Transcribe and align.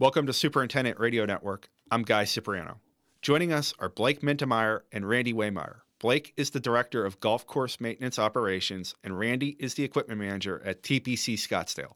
Welcome 0.00 0.26
to 0.26 0.32
Superintendent 0.32 1.00
Radio 1.00 1.24
Network. 1.24 1.68
I'm 1.90 2.04
Guy 2.04 2.24
Cipriano. 2.24 2.78
Joining 3.20 3.52
us 3.52 3.74
are 3.80 3.88
Blake 3.88 4.20
Meentemeyer 4.20 4.82
and 4.92 5.08
Randy 5.08 5.32
Waymire. 5.32 5.78
Blake 5.98 6.32
is 6.36 6.50
the 6.50 6.60
Director 6.60 7.04
of 7.04 7.18
Golf 7.18 7.48
Course 7.48 7.80
Maintenance 7.80 8.16
Operations, 8.16 8.94
and 9.02 9.18
Randy 9.18 9.56
is 9.58 9.74
the 9.74 9.82
Equipment 9.82 10.20
Manager 10.20 10.62
at 10.64 10.84
TPC 10.84 11.34
Scottsdale. 11.34 11.94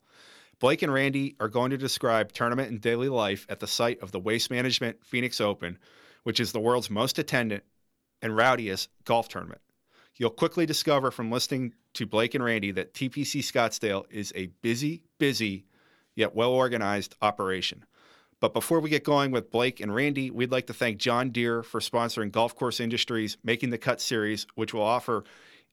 Blake 0.58 0.82
and 0.82 0.92
Randy 0.92 1.36
are 1.38 1.46
going 1.46 1.70
to 1.70 1.78
describe 1.78 2.32
tournament 2.32 2.72
and 2.72 2.80
daily 2.80 3.08
life 3.08 3.46
at 3.48 3.60
the 3.60 3.68
site 3.68 4.02
of 4.02 4.10
the 4.10 4.18
Waste 4.18 4.50
Management 4.50 4.96
Phoenix 5.04 5.40
Open, 5.40 5.78
which 6.24 6.40
is 6.40 6.50
the 6.50 6.58
world's 6.58 6.90
most 6.90 7.20
attended 7.20 7.62
and 8.20 8.36
rowdiest 8.36 8.88
golf 9.04 9.28
tournament. 9.28 9.60
You'll 10.16 10.30
quickly 10.30 10.66
discover 10.66 11.12
from 11.12 11.30
listening 11.30 11.74
to 11.94 12.04
Blake 12.04 12.34
and 12.34 12.42
Randy 12.42 12.72
that 12.72 12.94
TPC 12.94 13.42
Scottsdale 13.42 14.06
is 14.10 14.32
a 14.34 14.46
busy, 14.60 15.04
busy, 15.18 15.66
yet 16.16 16.34
well 16.34 16.50
organized 16.50 17.14
operation. 17.22 17.84
But 18.42 18.54
before 18.54 18.80
we 18.80 18.90
get 18.90 19.04
going 19.04 19.30
with 19.30 19.52
Blake 19.52 19.78
and 19.78 19.94
Randy, 19.94 20.28
we'd 20.28 20.50
like 20.50 20.66
to 20.66 20.74
thank 20.74 20.98
John 20.98 21.30
Deere 21.30 21.62
for 21.62 21.78
sponsoring 21.78 22.32
Golf 22.32 22.56
Course 22.56 22.80
Industries 22.80 23.36
Making 23.44 23.70
the 23.70 23.78
Cut 23.78 24.00
series, 24.00 24.48
which 24.56 24.74
will 24.74 24.82
offer 24.82 25.22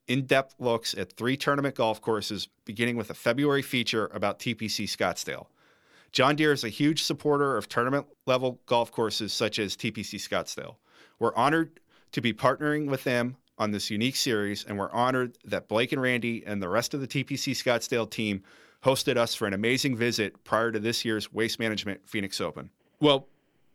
in 0.06 0.24
depth 0.24 0.54
looks 0.60 0.94
at 0.94 1.14
three 1.14 1.36
tournament 1.36 1.74
golf 1.74 2.00
courses, 2.00 2.46
beginning 2.64 2.96
with 2.96 3.10
a 3.10 3.14
February 3.14 3.62
feature 3.62 4.08
about 4.14 4.38
TPC 4.38 4.84
Scottsdale. 4.84 5.46
John 6.12 6.36
Deere 6.36 6.52
is 6.52 6.62
a 6.62 6.68
huge 6.68 7.02
supporter 7.02 7.56
of 7.56 7.68
tournament 7.68 8.06
level 8.24 8.60
golf 8.66 8.92
courses 8.92 9.32
such 9.32 9.58
as 9.58 9.76
TPC 9.76 10.20
Scottsdale. 10.20 10.76
We're 11.18 11.34
honored 11.34 11.80
to 12.12 12.20
be 12.20 12.32
partnering 12.32 12.88
with 12.88 13.02
them 13.02 13.36
on 13.58 13.72
this 13.72 13.90
unique 13.90 14.14
series, 14.14 14.62
and 14.62 14.78
we're 14.78 14.92
honored 14.92 15.36
that 15.44 15.66
Blake 15.66 15.90
and 15.90 16.00
Randy 16.00 16.44
and 16.46 16.62
the 16.62 16.68
rest 16.68 16.94
of 16.94 17.00
the 17.00 17.08
TPC 17.08 17.50
Scottsdale 17.50 18.08
team 18.08 18.44
hosted 18.84 19.16
us 19.16 19.34
for 19.34 19.46
an 19.46 19.52
amazing 19.52 19.96
visit 19.96 20.42
prior 20.44 20.72
to 20.72 20.78
this 20.78 21.04
year's 21.04 21.32
Waste 21.32 21.58
Management 21.58 22.00
Phoenix 22.08 22.40
Open. 22.40 22.70
Well, 23.00 23.28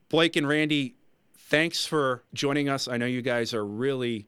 Blake 0.09 0.35
and 0.35 0.47
Randy, 0.47 0.95
thanks 1.37 1.85
for 1.85 2.23
joining 2.33 2.69
us. 2.69 2.87
I 2.87 2.97
know 2.97 3.05
you 3.05 3.21
guys 3.21 3.53
are 3.53 3.65
really 3.65 4.27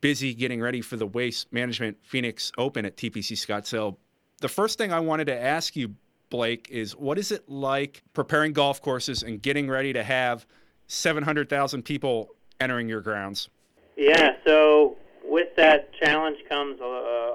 busy 0.00 0.34
getting 0.34 0.60
ready 0.60 0.80
for 0.80 0.96
the 0.96 1.06
Waste 1.06 1.52
Management 1.52 1.96
Phoenix 2.02 2.52
Open 2.58 2.84
at 2.84 2.96
TPC 2.96 3.32
Scottsdale. 3.32 3.96
The 4.40 4.48
first 4.48 4.78
thing 4.78 4.92
I 4.92 5.00
wanted 5.00 5.26
to 5.26 5.40
ask 5.40 5.76
you, 5.76 5.94
Blake, 6.30 6.68
is 6.70 6.96
what 6.96 7.18
is 7.18 7.30
it 7.30 7.48
like 7.48 8.02
preparing 8.12 8.52
golf 8.52 8.82
courses 8.82 9.22
and 9.22 9.40
getting 9.40 9.68
ready 9.68 9.92
to 9.92 10.02
have 10.02 10.46
700,000 10.88 11.82
people 11.82 12.30
entering 12.60 12.88
your 12.88 13.00
grounds? 13.00 13.48
Yeah, 13.96 14.32
so 14.46 14.96
with 15.24 15.54
that 15.56 15.90
challenge 16.02 16.38
comes 16.48 16.80
a, 16.80 16.84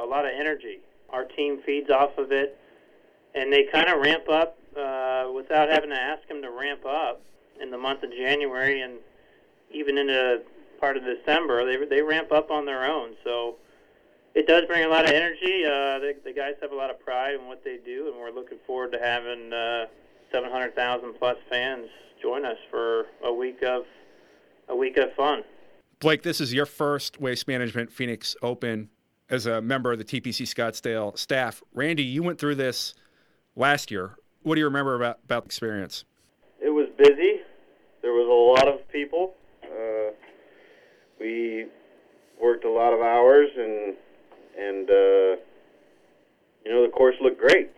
a 0.04 0.08
lot 0.08 0.26
of 0.26 0.32
energy. 0.38 0.80
Our 1.10 1.26
team 1.26 1.62
feeds 1.66 1.90
off 1.90 2.18
of 2.18 2.32
it 2.32 2.60
and 3.36 3.52
they 3.52 3.66
kind 3.72 3.90
of 3.90 4.02
ramp 4.02 4.28
up 4.30 4.58
uh, 4.78 5.28
without 5.34 5.70
having 5.70 5.90
to 5.90 6.00
ask 6.00 6.28
them 6.28 6.42
to 6.42 6.50
ramp 6.50 6.86
up 6.86 7.22
in 7.62 7.72
the 7.72 7.78
month 7.78 8.04
of 8.04 8.12
January 8.12 8.82
and 8.82 8.94
even 9.72 9.98
into 9.98 10.42
part 10.80 10.98
of 10.98 11.04
December. 11.04 11.66
They 11.66 11.86
they 11.86 12.02
ramp 12.02 12.32
up 12.32 12.52
on 12.52 12.66
their 12.66 12.86
own, 12.86 13.16
so 13.24 13.56
it 14.36 14.48
does 14.48 14.64
bring 14.66 14.84
a 14.84 14.88
lot 14.88 15.06
of 15.06 15.12
energy. 15.12 15.64
Uh, 15.66 16.00
the, 16.00 16.16
the 16.24 16.34
guys 16.34 16.54
have 16.62 16.72
a 16.72 16.76
lot 16.76 16.90
of 16.90 17.00
pride 17.00 17.36
in 17.36 17.48
what 17.48 17.64
they 17.64 17.78
do, 17.84 18.08
and 18.08 18.20
we're 18.20 18.32
looking 18.32 18.60
forward 18.66 18.92
to 18.92 19.00
having 19.00 19.52
uh, 19.52 19.86
700,000 20.32 21.14
plus 21.18 21.38
fans 21.50 21.88
join 22.22 22.46
us 22.46 22.58
for 22.70 23.06
a 23.24 23.34
week 23.34 23.64
of 23.64 23.84
a 24.68 24.76
week 24.76 24.98
of 24.98 25.14
fun. 25.16 25.44
Blake, 26.00 26.22
this 26.22 26.40
is 26.40 26.54
your 26.54 26.66
first 26.66 27.20
Waste 27.20 27.48
Management 27.48 27.92
Phoenix 27.92 28.36
Open 28.42 28.90
as 29.30 29.46
a 29.46 29.62
member 29.62 29.92
of 29.92 29.98
the 29.98 30.06
TPC 30.06 30.44
Scottsdale 30.44 31.18
staff. 31.18 31.62
Randy, 31.74 32.04
you 32.04 32.24
went 32.24 32.40
through 32.40 32.56
this 32.56 32.94
last 33.60 33.92
year. 33.92 34.16
What 34.42 34.56
do 34.56 34.60
you 34.60 34.66
remember 34.66 34.96
about, 34.96 35.20
about 35.26 35.44
the 35.44 35.48
experience? 35.48 36.06
It 36.62 36.70
was 36.70 36.88
busy. 36.98 37.42
There 38.02 38.14
was 38.14 38.28
a 38.28 38.64
lot 38.64 38.74
of 38.74 38.88
people. 38.90 39.34
Uh, 39.64 40.12
we 41.20 41.68
worked 42.42 42.64
a 42.64 42.72
lot 42.72 42.94
of 42.94 43.02
hours, 43.02 43.50
and 43.56 43.96
and 44.58 44.90
uh, 44.90 45.42
you 46.66 46.72
know 46.72 46.82
the 46.84 46.92
course 46.96 47.16
looked 47.22 47.40
great. 47.40 47.70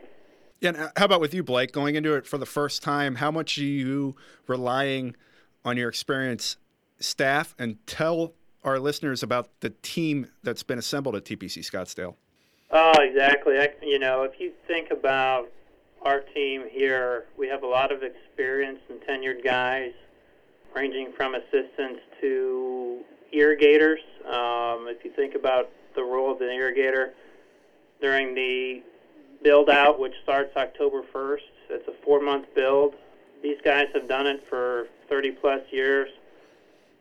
Yeah. 0.62 0.70
And 0.70 0.78
how 0.96 1.06
about 1.06 1.20
with 1.20 1.34
you, 1.34 1.44
Blake? 1.44 1.72
Going 1.72 1.96
into 1.96 2.14
it 2.14 2.28
for 2.28 2.38
the 2.38 2.46
first 2.46 2.84
time, 2.84 3.16
how 3.16 3.31
much 3.31 3.58
are 3.58 3.64
you 3.64 4.16
relying 4.47 5.16
on 5.66 5.75
your 5.75 5.90
experience 5.90 6.58
staff? 7.00 7.56
And 7.58 7.86
tell 7.88 8.34
our 8.64 8.80
listeners 8.80 9.24
about 9.24 9.50
the 9.62 9.72
team 9.81 10.28
that's 10.44 10.62
been 10.62 10.78
assembled 10.78 11.16
at 11.16 11.25
TPC 11.25 11.59
Scottsdale. 11.59 12.14
Oh, 12.70 12.94
exactly. 13.00 13.58
I, 13.58 13.70
you 13.81 13.97
know, 13.97 14.22
if 14.22 14.40
you 14.40 14.53
think 14.68 14.91
about 14.91 15.50
our 16.03 16.22
team 16.34 16.63
here, 16.69 17.25
we 17.38 17.47
have 17.47 17.63
a 17.63 17.67
lot 17.67 17.91
of 17.91 18.03
experienced 18.03 18.84
and 18.89 19.00
tenured 19.01 19.44
guys, 19.44 19.91
ranging 20.75 21.12
from 21.16 21.35
assistants 21.35 22.01
to 22.22 23.00
irrigators. 23.31 24.00
Um, 24.25 24.88
if 24.88 25.03
you 25.06 25.11
think 25.16 25.35
about 25.35 25.69
the 25.95 26.03
role 26.03 26.31
of 26.31 26.41
an 26.41 26.47
irrigator 26.47 27.11
during 28.01 28.34
the 28.34 28.81
build 29.44 29.69
out, 29.69 30.00
which 30.00 30.13
starts 30.23 30.56
October 30.56 31.03
1st, 31.13 31.38
it's 31.69 31.88
a 31.88 31.94
four 32.03 32.22
month 32.22 32.47
build. 32.56 32.95
These 33.41 33.57
guys 33.63 33.85
have 33.94 34.07
done 34.07 34.28
it 34.28 34.44
for 34.50 34.88
30 35.09 35.31
plus 35.31 35.61
years. 35.72 36.09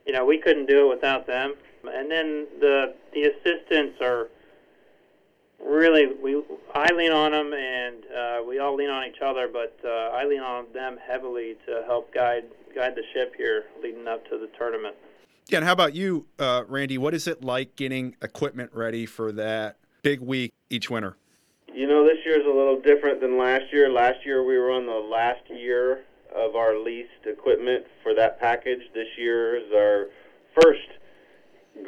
You 0.06 0.12
know, 0.12 0.24
we 0.24 0.38
couldn't 0.38 0.66
do 0.66 0.86
it 0.86 0.94
without 0.94 1.26
them. 1.26 1.54
And 1.84 2.10
then 2.10 2.46
the 2.60 2.94
the 3.12 3.22
assistants 3.22 4.00
are 4.00 4.28
really 5.70 6.14
we 6.22 6.42
I 6.74 6.92
lean 6.92 7.12
on 7.12 7.32
them 7.32 7.52
and 7.52 8.04
uh, 8.04 8.42
we 8.46 8.58
all 8.58 8.74
lean 8.74 8.90
on 8.90 9.06
each 9.06 9.20
other, 9.24 9.48
but 9.50 9.78
uh, 9.84 10.10
I 10.10 10.24
lean 10.24 10.40
on 10.40 10.66
them 10.74 10.98
heavily 11.06 11.56
to 11.66 11.82
help 11.86 12.12
guide 12.12 12.44
guide 12.74 12.94
the 12.94 13.02
ship 13.14 13.34
here 13.36 13.64
leading 13.82 14.06
up 14.08 14.28
to 14.28 14.38
the 14.38 14.48
tournament. 14.58 14.94
Yeah, 15.48 15.58
and 15.58 15.66
how 15.66 15.72
about 15.72 15.94
you, 15.94 16.26
uh, 16.38 16.64
Randy? 16.68 16.98
What 16.98 17.14
is 17.14 17.26
it 17.26 17.42
like 17.42 17.74
getting 17.76 18.14
equipment 18.22 18.70
ready 18.72 19.06
for 19.06 19.32
that 19.32 19.78
big 20.02 20.20
week 20.20 20.52
each 20.68 20.90
winter? 20.90 21.16
You 21.72 21.86
know, 21.86 22.04
this 22.04 22.18
year 22.24 22.38
is 22.38 22.46
a 22.46 22.56
little 22.56 22.80
different 22.80 23.20
than 23.20 23.38
last 23.38 23.64
year. 23.72 23.90
Last 23.90 24.24
year 24.24 24.44
we 24.44 24.58
were 24.58 24.70
on 24.70 24.86
the 24.86 24.92
last 24.92 25.42
year 25.48 26.04
of 26.34 26.54
our 26.54 26.78
leased 26.78 27.26
equipment 27.26 27.84
for 28.02 28.14
that 28.14 28.40
package. 28.40 28.80
This 28.94 29.08
year 29.16 29.56
is 29.56 29.72
our 29.74 30.06
first 30.60 30.86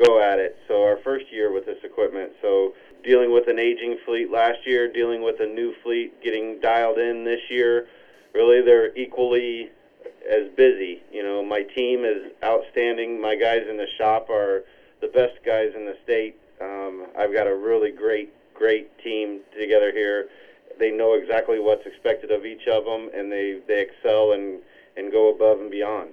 go 0.05 0.23
at 0.23 0.39
it. 0.39 0.57
So 0.69 0.83
our 0.83 0.99
first 1.05 1.27
year 1.31 1.53
with 1.53 1.67
this 1.67 1.79
equipment. 1.85 2.33
So 2.41 2.75
dealing 3.03 3.33
with 3.33 3.49
an 3.49 3.59
aging 3.59 3.99
fleet 4.05 4.31
last 4.31 4.67
year, 4.67 4.91
dealing 4.91 5.23
with 5.23 5.41
a 5.41 5.47
new 5.47 5.75
fleet 5.83 6.23
getting 6.23 6.61
dialed 6.61 6.99
in 6.99 7.25
this 7.25 7.41
year. 7.51 7.87
Really, 8.35 8.63
they're 8.63 8.97
equally 8.97 9.71
as 10.31 10.49
busy. 10.57 11.03
You 11.13 11.23
know, 11.23 11.45
my 11.45 11.63
team 11.63 12.05
is 12.05 12.33
outstanding. 12.43 13.21
My 13.21 13.35
guys 13.35 13.63
in 13.69 13.77
the 13.77 13.87
shop 13.99 14.31
are 14.31 14.65
the 15.01 15.09
best 15.09 15.35
guys 15.45 15.73
in 15.77 15.85
the 15.85 15.97
state. 16.05 16.37
Um, 16.61 17.07
I've 17.19 17.33
got 17.33 17.47
a 17.47 17.55
really 17.55 17.91
great, 17.91 18.33
great 18.55 18.97
team 19.03 19.41
together 19.59 19.93
here. 19.93 20.29
They 20.79 20.91
know 20.91 21.15
exactly 21.15 21.59
what's 21.59 21.85
expected 21.87 22.31
of 22.31 22.47
each 22.47 22.67
of 22.67 22.85
them, 22.85 23.11
and 23.15 23.31
they, 23.31 23.61
they 23.67 23.83
excel 23.83 24.33
and, 24.33 24.61
and 24.97 25.13
go 25.13 25.35
above 25.35 25.61
and 25.61 25.71
beyond. 25.71 26.11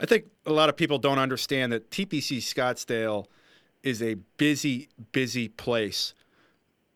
I 0.00 0.06
think 0.06 0.26
a 0.46 0.52
lot 0.52 0.68
of 0.68 0.76
people 0.76 0.98
don't 0.98 1.18
understand 1.18 1.72
that 1.72 1.90
TPC 1.90 2.38
Scottsdale– 2.38 3.26
is 3.82 4.02
a 4.02 4.14
busy, 4.36 4.88
busy 5.12 5.48
place. 5.48 6.14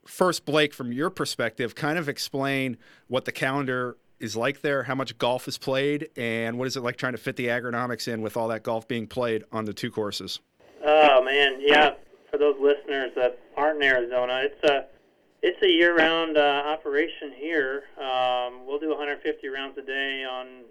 First, 0.07 0.45
Blake, 0.45 0.75
from 0.75 0.93
your 0.93 1.11
perspective, 1.11 1.75
kind 1.75 1.99
of 1.99 2.09
explain 2.09 2.77
what 3.07 3.25
the 3.25 3.33
calendar 3.33 3.97
is 4.19 4.37
like 4.37 4.61
there, 4.61 4.85
how 4.85 4.95
much 4.95 5.19
golf 5.19 5.49
is 5.49 5.59
played, 5.59 6.09
and 6.17 6.59
what 6.59 6.67
is 6.67 6.77
it 6.77 6.81
like 6.83 6.97
trying 6.97 7.13
to 7.13 7.19
fit 7.19 7.37
the 7.37 7.47
agronomics 7.47 8.07
in 8.07 8.23
with 8.23 8.37
all 8.37 8.49
that 8.49 8.63
golf 8.63 8.87
being 8.87 9.07
played 9.07 9.45
on 9.53 9.65
the 9.65 9.73
two 9.73 9.91
courses? 9.91 10.41
Oh 10.85 11.23
man, 11.25 11.59
yeah. 11.61 11.91
For 12.31 12.39
those 12.39 12.57
listeners 12.61 13.13
that 13.17 13.39
aren't 13.57 13.83
in 13.83 13.89
Arizona, 13.89 14.43
it's 14.45 14.71
a 14.71 14.87
it's 15.43 15.61
a 15.63 15.69
year-round 15.69 16.39
uh, 16.39 16.63
operation 16.67 17.33
here. 17.37 17.83
Um, 17.99 18.65
we'll 18.65 18.79
do 18.79 18.91
150 18.91 19.49
rounds 19.49 19.77
a 19.77 19.83
day 19.83 20.25
on 20.25 20.63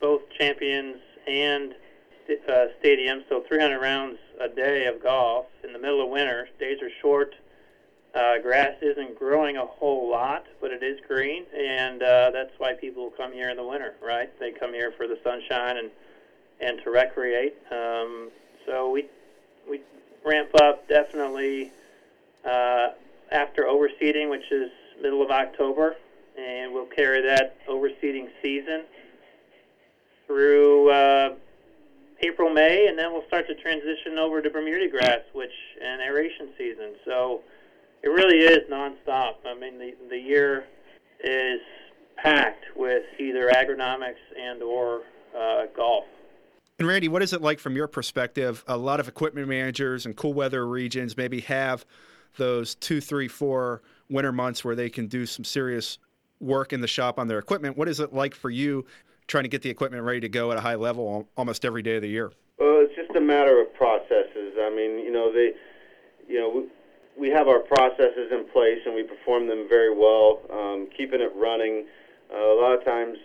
both 0.00 0.22
champions 0.38 0.96
and 1.26 1.74
uh, 2.48 2.66
stadiums, 2.82 3.24
so 3.28 3.42
300 3.48 3.80
rounds 3.80 4.18
a 4.40 4.48
day 4.48 4.86
of 4.86 5.02
golf 5.02 5.46
in 5.64 5.72
the 5.72 5.78
middle 5.78 6.02
of 6.02 6.08
winter. 6.10 6.48
Days 6.58 6.80
are 6.82 6.90
short. 7.00 7.34
Uh, 8.14 8.38
grass 8.38 8.74
isn't 8.82 9.18
growing 9.18 9.56
a 9.56 9.64
whole 9.64 10.10
lot, 10.10 10.46
but 10.60 10.70
it 10.70 10.82
is 10.82 10.98
green, 11.06 11.44
and 11.56 12.02
uh, 12.02 12.30
that's 12.30 12.52
why 12.58 12.72
people 12.74 13.12
come 13.16 13.32
here 13.32 13.50
in 13.50 13.56
the 13.56 13.64
winter, 13.64 13.94
right? 14.02 14.30
They 14.40 14.50
come 14.50 14.72
here 14.72 14.92
for 14.96 15.06
the 15.06 15.18
sunshine 15.22 15.76
and 15.76 15.90
and 16.60 16.80
to 16.82 16.90
recreate. 16.90 17.54
Um, 17.70 18.30
so 18.66 18.90
we 18.90 19.06
we 19.70 19.80
ramp 20.24 20.50
up 20.60 20.88
definitely 20.88 21.70
uh, 22.44 22.88
after 23.30 23.64
overseeding, 23.64 24.30
which 24.30 24.50
is 24.50 24.70
middle 25.00 25.22
of 25.22 25.30
October, 25.30 25.96
and 26.36 26.72
we'll 26.72 26.86
carry 26.86 27.22
that 27.22 27.56
overseeding 27.68 28.28
season 28.42 28.82
through 30.26 30.90
uh, 30.90 31.34
April, 32.20 32.52
May, 32.52 32.88
and 32.88 32.98
then 32.98 33.12
we'll 33.12 33.26
start 33.28 33.46
to 33.48 33.54
transition 33.54 34.18
over 34.18 34.42
to 34.42 34.50
Bermuda 34.50 34.88
grass, 34.88 35.20
which 35.32 35.52
and 35.82 36.02
aeration 36.02 36.48
season. 36.58 36.94
So 37.04 37.42
it 38.02 38.08
really 38.08 38.38
is 38.38 38.68
nonstop. 38.70 39.34
I 39.46 39.54
mean, 39.54 39.78
the 39.78 39.94
the 40.10 40.18
year 40.18 40.64
is 41.22 41.60
packed 42.16 42.64
with 42.76 43.04
either 43.18 43.50
agronomics 43.50 44.14
and 44.38 44.62
or 44.62 45.02
uh, 45.36 45.66
golf. 45.76 46.04
And 46.78 46.86
Randy, 46.86 47.08
what 47.08 47.22
is 47.22 47.32
it 47.32 47.42
like 47.42 47.58
from 47.58 47.74
your 47.74 47.88
perspective? 47.88 48.64
A 48.68 48.76
lot 48.76 49.00
of 49.00 49.08
equipment 49.08 49.48
managers 49.48 50.06
and 50.06 50.16
cool 50.16 50.32
weather 50.32 50.66
regions 50.66 51.16
maybe 51.16 51.40
have 51.40 51.84
those 52.36 52.76
two, 52.76 53.00
three, 53.00 53.26
four 53.26 53.82
winter 54.08 54.32
months 54.32 54.64
where 54.64 54.76
they 54.76 54.88
can 54.88 55.08
do 55.08 55.26
some 55.26 55.44
serious 55.44 55.98
work 56.40 56.72
in 56.72 56.80
the 56.80 56.86
shop 56.86 57.18
on 57.18 57.26
their 57.26 57.38
equipment. 57.38 57.76
What 57.76 57.88
is 57.88 57.98
it 57.98 58.12
like 58.12 58.34
for 58.34 58.50
you 58.50 58.86
trying 59.28 59.44
to 59.44 59.48
get 59.48 59.62
the 59.62 59.70
equipment 59.70 60.02
ready 60.02 60.20
to 60.20 60.28
go 60.28 60.50
at 60.50 60.58
a 60.58 60.60
high 60.60 60.74
level 60.74 61.28
almost 61.36 61.64
every 61.64 61.82
day 61.82 61.96
of 61.96 62.02
the 62.02 62.08
year? 62.08 62.32
Well, 62.58 62.80
it's 62.80 62.96
just 62.96 63.14
a 63.16 63.20
matter 63.20 63.60
of 63.60 63.72
processes. 63.74 64.56
I 64.60 64.70
mean, 64.70 64.98
you 64.98 65.12
know, 65.12 65.32
they, 65.32 65.52
you 66.26 66.40
know, 66.40 66.50
we, 66.50 67.28
we 67.28 67.30
have 67.30 67.46
our 67.46 67.60
processes 67.60 68.32
in 68.32 68.46
place 68.52 68.80
and 68.84 68.94
we 68.94 69.04
perform 69.04 69.46
them 69.46 69.66
very 69.68 69.94
well, 69.94 70.40
um, 70.50 70.88
keeping 70.96 71.20
it 71.20 71.32
running. 71.36 71.86
Uh, 72.32 72.36
a 72.36 72.56
lot 72.60 72.74
of 72.74 72.84
times, 72.84 73.18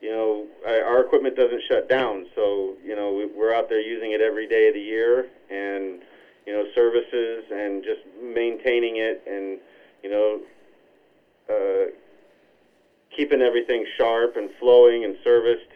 you 0.00 0.10
know, 0.10 0.46
our 0.66 1.04
equipment 1.04 1.36
doesn't 1.36 1.62
shut 1.68 1.88
down, 1.88 2.26
so 2.36 2.74
you 2.84 2.94
know 2.94 3.12
we, 3.12 3.26
we're 3.26 3.52
out 3.52 3.68
there 3.68 3.80
using 3.80 4.12
it 4.12 4.20
every 4.20 4.46
day 4.46 4.68
of 4.68 4.74
the 4.74 4.80
year, 4.80 5.26
and 5.50 6.02
you 6.46 6.52
know 6.52 6.64
services 6.72 7.44
and 7.50 7.82
just 7.82 8.00
maintaining 8.22 8.98
it, 8.98 9.22
and 9.26 9.58
you 10.04 10.10
know 10.10 10.40
uh, 11.50 11.90
keeping 13.18 13.42
everything 13.42 13.84
sharp 13.98 14.36
and 14.36 14.48
flowing 14.60 15.04
and 15.04 15.16
serviced. 15.24 15.66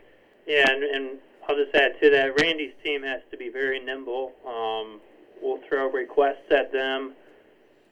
Yeah, 0.47 0.71
and, 0.71 0.85
and 0.85 1.19
I'll 1.49 1.57
just 1.57 1.75
add 1.75 2.01
to 2.01 2.11
that, 2.11 2.41
Randy's 2.41 2.73
team 2.85 3.03
has 3.03 3.21
to 3.33 3.37
be 3.37 3.49
very 3.49 3.81
nimble. 3.81 4.33
Um, 4.47 5.01
we'll 5.43 5.59
throw 5.69 5.91
requests 5.91 6.51
at 6.53 6.73
them 6.73 7.15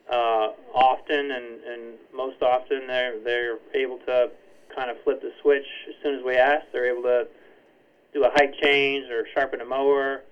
uh, 0.08 0.50
often, 0.72 1.32
and, 1.32 1.60
and 1.64 1.82
most 2.14 2.40
often 2.42 2.86
they're 2.86 3.18
they're 3.24 3.58
able 3.74 3.98
to 4.06 4.30
kind 4.74 4.88
of 4.88 4.96
flip 5.02 5.20
the 5.20 5.32
switch 5.42 5.66
as 5.88 5.94
soon 6.02 6.14
as 6.14 6.24
we 6.24 6.36
ask. 6.36 6.64
They're 6.72 6.90
able 6.90 7.02
to 7.02 7.26
do 8.14 8.24
a 8.24 8.30
height 8.30 8.54
change 8.62 9.10
or 9.10 9.26
sharpen 9.34 9.60
a 9.60 9.64
mower. 9.64 10.22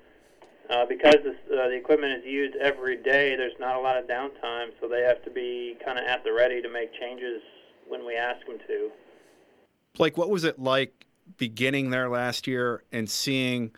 Uh, 0.70 0.84
because 0.84 1.16
this, 1.24 1.34
uh, 1.46 1.66
the 1.68 1.74
equipment 1.74 2.12
is 2.12 2.24
used 2.26 2.54
every 2.56 2.96
day, 3.02 3.34
there's 3.36 3.58
not 3.58 3.76
a 3.76 3.80
lot 3.80 3.96
of 3.96 4.04
downtime, 4.06 4.68
so 4.78 4.86
they 4.86 5.00
have 5.00 5.24
to 5.24 5.30
be 5.30 5.74
kind 5.82 5.98
of 5.98 6.04
at 6.04 6.22
the 6.24 6.30
ready 6.30 6.60
to 6.60 6.68
make 6.68 6.92
changes 7.00 7.40
when 7.88 8.04
we 8.04 8.14
ask 8.14 8.46
them 8.46 8.58
to. 8.66 8.90
Blake, 9.98 10.16
what 10.16 10.30
was 10.30 10.44
it 10.44 10.60
like 10.60 11.06
beginning 11.38 11.90
there 11.90 12.08
last 12.08 12.46
year 12.46 12.84
and 12.92 13.10
seeing 13.10 13.72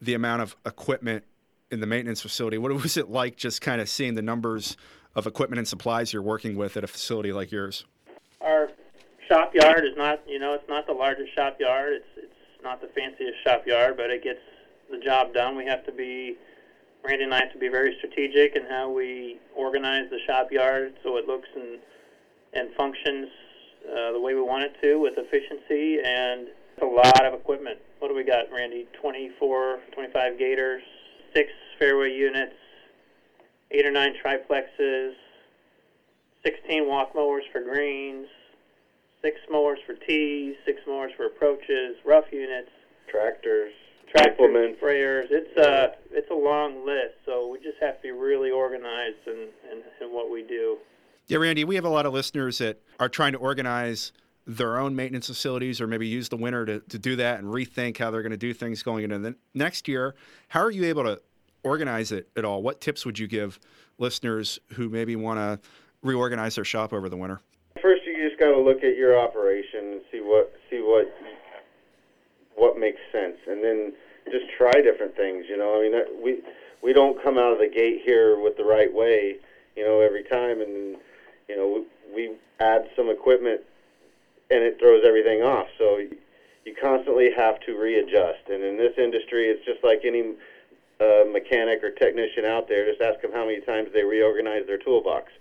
the 0.00 0.12
amount 0.12 0.42
of 0.42 0.54
equipment 0.66 1.24
in 1.70 1.80
the 1.80 1.86
maintenance 1.86 2.20
facility? 2.20 2.58
What 2.58 2.70
was 2.72 2.98
it 2.98 3.08
like 3.08 3.36
just 3.36 3.62
kind 3.62 3.80
of 3.80 3.88
seeing 3.88 4.14
the 4.14 4.22
numbers 4.22 4.76
of 5.14 5.26
equipment 5.26 5.58
and 5.58 5.66
supplies 5.66 6.12
you're 6.12 6.22
working 6.22 6.56
with 6.56 6.76
at 6.76 6.84
a 6.84 6.86
facility 6.86 7.32
like 7.32 7.50
yours? 7.50 7.86
Our 8.42 8.70
shop 9.26 9.54
yard 9.54 9.84
is 9.84 9.96
not, 9.96 10.20
you 10.28 10.38
know, 10.38 10.52
it's 10.52 10.68
not 10.68 10.86
the 10.86 10.92
largest 10.92 11.34
shop 11.34 11.58
yard. 11.58 11.94
It's 11.94 12.06
it's 12.18 12.62
not 12.62 12.82
the 12.82 12.88
fanciest 12.88 13.42
shop 13.42 13.66
yard, 13.66 13.96
but 13.96 14.10
it 14.10 14.22
gets 14.22 14.40
the 14.90 14.98
job 14.98 15.32
done. 15.32 15.56
We 15.56 15.64
have 15.64 15.84
to 15.86 15.92
be, 15.92 16.36
Randy 17.02 17.24
and 17.24 17.34
I 17.34 17.40
have 17.40 17.52
to 17.52 17.58
be 17.58 17.68
very 17.68 17.96
strategic 17.98 18.54
in 18.54 18.66
how 18.66 18.90
we 18.90 19.40
organize 19.56 20.10
the 20.10 20.18
shop 20.26 20.52
yard 20.52 20.92
so 21.02 21.16
it 21.16 21.26
looks 21.26 21.48
and 21.56 21.78
and 22.52 22.68
functions 22.76 23.28
uh, 23.88 24.12
the 24.12 24.20
way 24.20 24.34
we 24.34 24.42
want 24.42 24.64
it 24.64 24.74
to 24.82 25.00
with 25.00 25.14
efficiency 25.16 25.98
and 26.04 26.48
a 26.82 26.86
lot 26.86 27.24
of 27.24 27.34
equipment. 27.34 27.78
What 27.98 28.08
do 28.08 28.14
we 28.14 28.24
got, 28.24 28.50
Randy? 28.52 28.86
24, 29.00 29.78
25 29.92 30.38
gators, 30.38 30.82
six 31.34 31.50
fairway 31.78 32.12
units, 32.12 32.54
eight 33.70 33.86
or 33.86 33.92
nine 33.92 34.14
triplexes, 34.24 35.12
16 36.44 36.86
walk 36.86 37.14
mowers 37.14 37.44
for 37.52 37.62
greens, 37.62 38.26
six 39.22 39.40
mowers 39.50 39.78
for 39.86 39.94
tees, 39.94 40.54
six 40.66 40.80
mowers 40.86 41.12
for 41.16 41.26
approaches, 41.26 41.96
rough 42.04 42.26
units, 42.30 42.70
tractors, 43.08 43.72
tractors, 44.10 44.34
implements. 44.38 44.80
sprayers. 44.80 45.26
It's 45.30 45.56
a 45.56 45.70
uh, 45.70 45.92
it's 46.12 46.30
a 46.30 46.34
long 46.34 46.84
list, 46.84 47.14
so 47.24 47.48
we 47.48 47.58
just 47.58 47.78
have 47.80 47.96
to 47.96 48.02
be 48.02 48.10
really 48.10 48.50
organized 48.50 49.26
in, 49.26 49.48
in, 49.72 49.82
in 50.00 50.12
what 50.12 50.30
we 50.30 50.42
do. 50.42 50.76
Yeah, 51.26 51.38
Randy, 51.38 51.64
we 51.64 51.76
have 51.76 51.86
a 51.86 51.90
lot 51.90 52.04
of 52.04 52.12
listeners 52.12 52.58
that 52.58 52.82
are 53.00 53.08
trying 53.08 53.32
to 53.32 53.38
organize 53.38 54.12
their 54.46 54.78
own 54.78 54.94
maintenance 54.94 55.26
facilities 55.26 55.80
or 55.80 55.86
maybe 55.86 56.06
use 56.06 56.28
the 56.28 56.36
winter 56.36 56.66
to, 56.66 56.80
to 56.80 56.98
do 56.98 57.16
that 57.16 57.38
and 57.38 57.48
rethink 57.48 57.96
how 57.96 58.10
they're 58.10 58.20
going 58.20 58.30
to 58.30 58.36
do 58.36 58.52
things 58.52 58.82
going 58.82 59.04
into 59.04 59.18
the 59.18 59.34
next 59.54 59.88
year. 59.88 60.14
How 60.48 60.60
are 60.60 60.70
you 60.70 60.84
able 60.84 61.04
to 61.04 61.22
organize 61.62 62.12
it 62.12 62.28
at 62.36 62.44
all? 62.44 62.62
What 62.62 62.82
tips 62.82 63.06
would 63.06 63.18
you 63.18 63.26
give 63.26 63.58
listeners 63.98 64.58
who 64.74 64.90
maybe 64.90 65.16
want 65.16 65.38
to 65.38 65.66
reorganize 66.02 66.56
their 66.56 66.64
shop 66.64 66.92
over 66.92 67.08
the 67.08 67.16
winter? 67.16 67.40
First, 67.80 68.02
you 68.04 68.28
just 68.28 68.38
got 68.38 68.50
to 68.50 68.60
look 68.60 68.84
at 68.84 68.96
your 68.96 69.18
operation 69.18 69.92
and 69.92 70.00
see 70.12 70.20
what 70.20 70.52
see 70.70 70.80
what 70.80 71.10
what 72.54 72.78
makes 72.78 73.00
sense, 73.10 73.38
and 73.48 73.64
then 73.64 73.94
just 74.30 74.44
try 74.58 74.72
different 74.72 75.16
things. 75.16 75.46
You 75.48 75.56
know, 75.56 75.80
I 75.80 75.88
mean, 75.88 76.22
we 76.22 76.42
we 76.82 76.92
don't 76.92 77.20
come 77.22 77.38
out 77.38 77.52
of 77.52 77.58
the 77.58 77.68
gate 77.68 78.02
here 78.04 78.38
with 78.38 78.58
the 78.58 78.64
right 78.64 78.92
way, 78.92 79.36
you 79.74 79.84
know, 79.84 80.00
every 80.00 80.22
time, 80.22 80.60
and 80.60 80.96
you 81.48 81.56
know, 81.56 81.84
we, 82.14 82.28
we 82.28 82.36
add 82.60 82.88
some 82.96 83.10
equipment 83.10 83.60
and 84.50 84.62
it 84.62 84.78
throws 84.78 85.02
everything 85.06 85.42
off. 85.42 85.66
So 85.78 85.98
you 86.64 86.74
constantly 86.80 87.30
have 87.36 87.60
to 87.60 87.78
readjust. 87.78 88.48
And 88.50 88.62
in 88.62 88.76
this 88.76 88.92
industry, 88.98 89.48
it's 89.48 89.64
just 89.64 89.82
like 89.84 90.00
any 90.04 90.34
uh, 91.00 91.24
mechanic 91.30 91.82
or 91.82 91.90
technician 91.90 92.44
out 92.44 92.68
there. 92.68 92.88
Just 92.88 93.00
ask 93.00 93.20
them 93.20 93.32
how 93.32 93.46
many 93.46 93.60
times 93.60 93.88
they 93.92 94.04
reorganize 94.04 94.66
their 94.66 94.78
toolbox. 94.78 95.32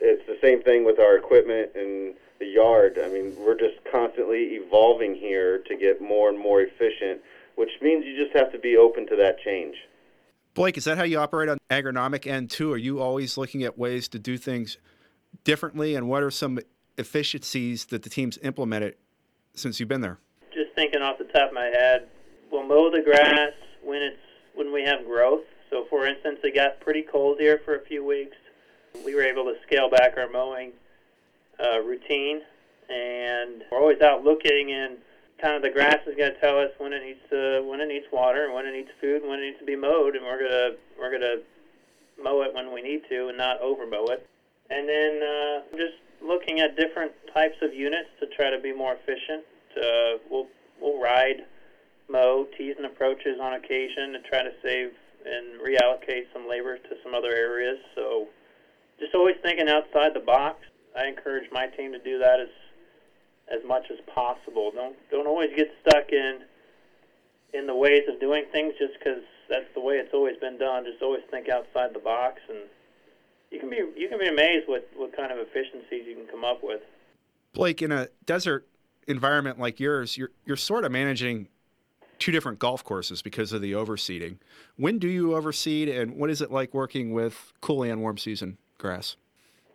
It's 0.00 0.26
the 0.26 0.38
same 0.42 0.62
thing 0.62 0.84
with 0.84 0.98
our 0.98 1.16
equipment 1.16 1.70
and 1.74 2.14
the 2.38 2.46
yard. 2.46 2.98
I 3.02 3.08
mean, 3.08 3.34
we're 3.38 3.58
just 3.58 3.76
constantly 3.90 4.56
evolving 4.56 5.14
here 5.14 5.58
to 5.58 5.76
get 5.76 6.02
more 6.02 6.28
and 6.28 6.38
more 6.38 6.60
efficient, 6.60 7.20
which 7.54 7.70
means 7.80 8.04
you 8.04 8.22
just 8.22 8.36
have 8.36 8.52
to 8.52 8.58
be 8.58 8.76
open 8.76 9.06
to 9.08 9.16
that 9.16 9.38
change. 9.40 9.76
Blake, 10.52 10.76
is 10.76 10.84
that 10.84 10.96
how 10.98 11.04
you 11.04 11.18
operate 11.18 11.48
on 11.48 11.58
agronomic 11.70 12.26
end 12.26 12.50
too? 12.50 12.72
Are 12.72 12.78
you 12.78 13.00
always 13.00 13.36
looking 13.36 13.62
at 13.62 13.78
ways 13.78 14.08
to 14.08 14.18
do 14.18 14.38
things 14.38 14.78
differently, 15.44 15.94
and 15.94 16.08
what 16.08 16.22
are 16.22 16.30
some 16.30 16.58
efficiencies 16.98 17.86
that 17.86 18.02
the 18.02 18.10
team's 18.10 18.38
implemented 18.42 18.96
since 19.54 19.80
you've 19.80 19.88
been 19.88 20.00
there? 20.00 20.18
Just 20.52 20.74
thinking 20.74 21.02
off 21.02 21.18
the 21.18 21.24
top 21.24 21.48
of 21.48 21.54
my 21.54 21.66
head, 21.66 22.08
we'll 22.50 22.66
mow 22.66 22.90
the 22.90 23.02
grass 23.02 23.52
when 23.82 24.02
it's 24.02 24.16
when 24.54 24.72
we 24.72 24.82
have 24.84 25.04
growth. 25.04 25.44
So, 25.70 25.86
for 25.90 26.06
instance, 26.06 26.38
it 26.42 26.54
got 26.54 26.80
pretty 26.80 27.02
cold 27.02 27.38
here 27.38 27.60
for 27.64 27.76
a 27.76 27.84
few 27.84 28.04
weeks. 28.04 28.36
We 29.04 29.14
were 29.14 29.22
able 29.22 29.44
to 29.44 29.54
scale 29.66 29.90
back 29.90 30.16
our 30.16 30.28
mowing 30.30 30.72
uh, 31.62 31.80
routine, 31.80 32.40
and 32.88 33.62
we're 33.70 33.78
always 33.78 34.00
out 34.00 34.24
looking. 34.24 34.72
And 34.72 34.98
kind 35.40 35.56
of 35.56 35.62
the 35.62 35.70
grass 35.70 35.98
is 36.06 36.16
going 36.16 36.32
to 36.32 36.40
tell 36.40 36.58
us 36.58 36.70
when 36.78 36.92
it 36.92 37.02
needs 37.04 37.20
to, 37.30 37.62
when 37.68 37.80
it 37.80 37.88
needs 37.88 38.06
water, 38.12 38.44
and 38.44 38.54
when 38.54 38.66
it 38.66 38.72
needs 38.72 38.88
food, 39.00 39.22
and 39.22 39.30
when 39.30 39.40
it 39.40 39.46
needs 39.46 39.58
to 39.58 39.66
be 39.66 39.76
mowed. 39.76 40.16
And 40.16 40.24
we're 40.24 40.38
gonna 40.38 40.76
we're 40.98 41.12
gonna 41.12 41.42
mow 42.22 42.42
it 42.42 42.54
when 42.54 42.72
we 42.72 42.80
need 42.80 43.02
to, 43.10 43.28
and 43.28 43.36
not 43.36 43.60
over 43.60 43.86
mow 43.86 44.06
it. 44.06 44.26
And 44.70 44.88
then 44.88 45.20
uh, 45.22 45.76
just 45.76 45.98
looking 46.22 46.60
at 46.60 46.76
different 46.76 47.12
types 47.32 47.56
of 47.62 47.74
units 47.74 48.08
to 48.20 48.26
try 48.36 48.50
to 48.50 48.60
be 48.60 48.72
more 48.72 48.94
efficient. 48.94 49.44
Uh, 49.76 50.18
we'll 50.30 50.48
we'll 50.80 51.00
ride 51.00 51.44
mow 52.08 52.46
tees 52.56 52.74
and 52.76 52.86
approaches 52.86 53.38
on 53.40 53.54
occasion 53.54 54.12
to 54.12 54.20
try 54.28 54.42
to 54.42 54.50
save 54.62 54.90
and 55.24 55.60
reallocate 55.60 56.24
some 56.32 56.48
labor 56.48 56.78
to 56.78 56.90
some 57.02 57.14
other 57.14 57.34
areas. 57.34 57.78
So 57.94 58.28
just 58.98 59.14
always 59.14 59.36
thinking 59.42 59.68
outside 59.68 60.14
the 60.14 60.24
box. 60.24 60.60
I 60.96 61.06
encourage 61.06 61.50
my 61.52 61.66
team 61.66 61.92
to 61.92 61.98
do 61.98 62.18
that 62.18 62.40
as 62.40 62.48
as 63.52 63.60
much 63.66 63.84
as 63.90 63.98
possible. 64.12 64.72
Don't 64.74 64.96
don't 65.10 65.26
always 65.26 65.50
get 65.56 65.68
stuck 65.86 66.10
in 66.10 66.40
in 67.54 67.66
the 67.66 67.74
ways 67.74 68.02
of 68.08 68.18
doing 68.20 68.44
things 68.52 68.74
just 68.78 68.94
because 68.98 69.22
that's 69.48 69.68
the 69.74 69.80
way 69.80 69.96
it's 69.96 70.14
always 70.14 70.36
been 70.38 70.58
done. 70.58 70.84
Just 70.84 71.02
always 71.02 71.22
think 71.30 71.48
outside 71.48 71.94
the 71.94 72.00
box 72.00 72.40
and 72.48 72.66
you 73.50 73.60
can 73.60 73.70
be 73.70 73.76
you 73.96 74.08
can 74.08 74.18
be 74.18 74.26
amazed 74.26 74.68
what 74.68 74.88
what 74.96 75.16
kind 75.16 75.32
of 75.32 75.38
efficiencies 75.38 76.04
you 76.06 76.14
can 76.14 76.26
come 76.26 76.44
up 76.44 76.62
with. 76.62 76.80
Blake, 77.52 77.80
in 77.82 77.92
a 77.92 78.08
desert 78.24 78.66
environment 79.06 79.58
like 79.58 79.80
yours, 79.80 80.16
you're 80.16 80.30
you're 80.44 80.56
sort 80.56 80.84
of 80.84 80.92
managing 80.92 81.48
two 82.18 82.32
different 82.32 82.58
golf 82.58 82.82
courses 82.82 83.22
because 83.22 83.52
of 83.52 83.60
the 83.60 83.72
overseeding. 83.72 84.38
When 84.76 84.98
do 84.98 85.08
you 85.08 85.28
overseed, 85.34 85.88
and 85.88 86.16
what 86.16 86.30
is 86.30 86.40
it 86.40 86.50
like 86.50 86.74
working 86.74 87.12
with 87.12 87.52
cool 87.60 87.82
and 87.82 88.00
warm 88.00 88.18
season 88.18 88.58
grass? 88.78 89.16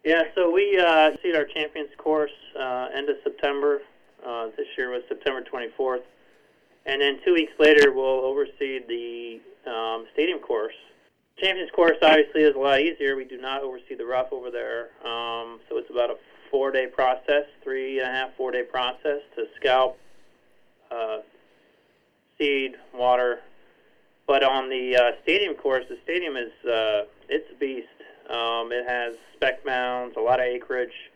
Yeah, 0.03 0.23
so 0.33 0.49
we 0.49 0.79
uh, 0.79 1.11
seed 1.21 1.35
our 1.35 1.45
Champions 1.45 1.89
course 1.97 2.31
uh, 2.59 2.87
end 2.95 3.09
of 3.09 3.17
September. 3.23 3.81
Uh, 4.25 4.47
this 4.57 4.67
year 4.77 4.89
was 4.89 5.03
September 5.07 5.43
24th, 5.43 6.01
and 6.85 7.01
then 7.01 7.19
two 7.25 7.33
weeks 7.33 7.53
later 7.59 7.91
we'll 7.91 8.21
overseed 8.21 8.87
the 8.87 9.39
um, 9.67 10.05
Stadium 10.13 10.39
course 10.39 10.73
Champions 11.39 11.71
course 11.71 11.97
obviously 12.01 12.41
is 12.41 12.55
a 12.55 12.59
lot 12.59 12.79
easier. 12.81 13.15
We 13.15 13.25
do 13.25 13.37
not 13.37 13.63
oversee 13.63 13.95
the 13.95 14.05
rough 14.05 14.31
over 14.31 14.51
there, 14.51 14.89
um, 15.03 15.59
so 15.67 15.77
it's 15.77 15.89
about 15.89 16.11
a 16.11 16.15
four-day 16.51 16.87
process, 16.87 17.45
three 17.63 17.99
and 17.99 18.07
a 18.07 18.11
half, 18.11 18.35
four-day 18.35 18.63
process 18.63 19.21
to 19.35 19.45
scalp, 19.55 19.97
uh, 20.91 21.19
seed, 22.37 22.75
water. 22.93 23.39
But 24.27 24.43
on 24.43 24.69
the 24.69 24.95
uh, 24.95 25.11
stadium 25.23 25.55
course, 25.55 25.85
the 25.89 25.97
stadium 26.03 26.35
is 26.35 26.51
uh, 26.65 27.05
it's 27.27 27.49
a 27.51 27.55
beast. 27.57 27.87
Um, 28.29 28.71
it 28.71 28.87
has 28.87 29.15
spec 29.33 29.65
mounds, 29.65 30.15
a 30.17 30.21
lot 30.21 30.39
of 30.39 30.45
acreage, 30.45 31.11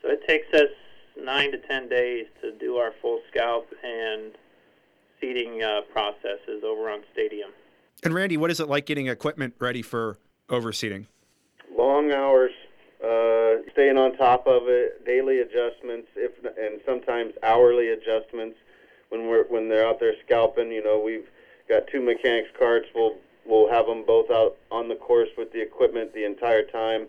so 0.00 0.08
it 0.08 0.26
takes 0.26 0.52
us 0.54 0.70
nine 1.22 1.52
to 1.52 1.58
ten 1.58 1.88
days 1.88 2.26
to 2.40 2.52
do 2.52 2.76
our 2.76 2.92
full 3.02 3.20
scalp 3.30 3.68
and 3.84 4.32
seeding 5.20 5.62
uh, 5.62 5.82
processes 5.92 6.64
over 6.64 6.88
on 6.88 7.00
stadium. 7.12 7.50
And 8.02 8.14
Randy, 8.14 8.36
what 8.36 8.50
is 8.50 8.60
it 8.60 8.68
like 8.68 8.86
getting 8.86 9.08
equipment 9.08 9.54
ready 9.58 9.82
for 9.82 10.18
overseeding? 10.48 11.06
Long 11.76 12.12
hours, 12.12 12.52
uh, 13.02 13.62
staying 13.72 13.96
on 13.96 14.16
top 14.16 14.46
of 14.46 14.62
it, 14.68 15.04
daily 15.04 15.40
adjustments, 15.40 16.08
if 16.14 16.32
and 16.44 16.80
sometimes 16.84 17.32
hourly 17.42 17.88
adjustments. 17.90 18.58
When 19.08 19.28
we're 19.28 19.44
when 19.44 19.68
they're 19.68 19.86
out 19.86 20.00
there 20.00 20.14
scalping, 20.24 20.70
you 20.70 20.82
know, 20.82 20.98
we've 20.98 21.26
got 21.68 21.86
two 21.86 22.00
mechanics 22.00 22.48
carts. 22.58 22.86
We'll 22.94 23.16
we'll 23.46 23.70
have 23.70 23.86
them 23.86 24.04
both 24.06 24.30
out 24.30 24.56
on 24.70 24.88
the 24.88 24.96
course 24.96 25.28
with 25.38 25.52
the 25.52 25.62
equipment 25.62 26.12
the 26.12 26.24
entire 26.24 26.64
time, 26.64 27.06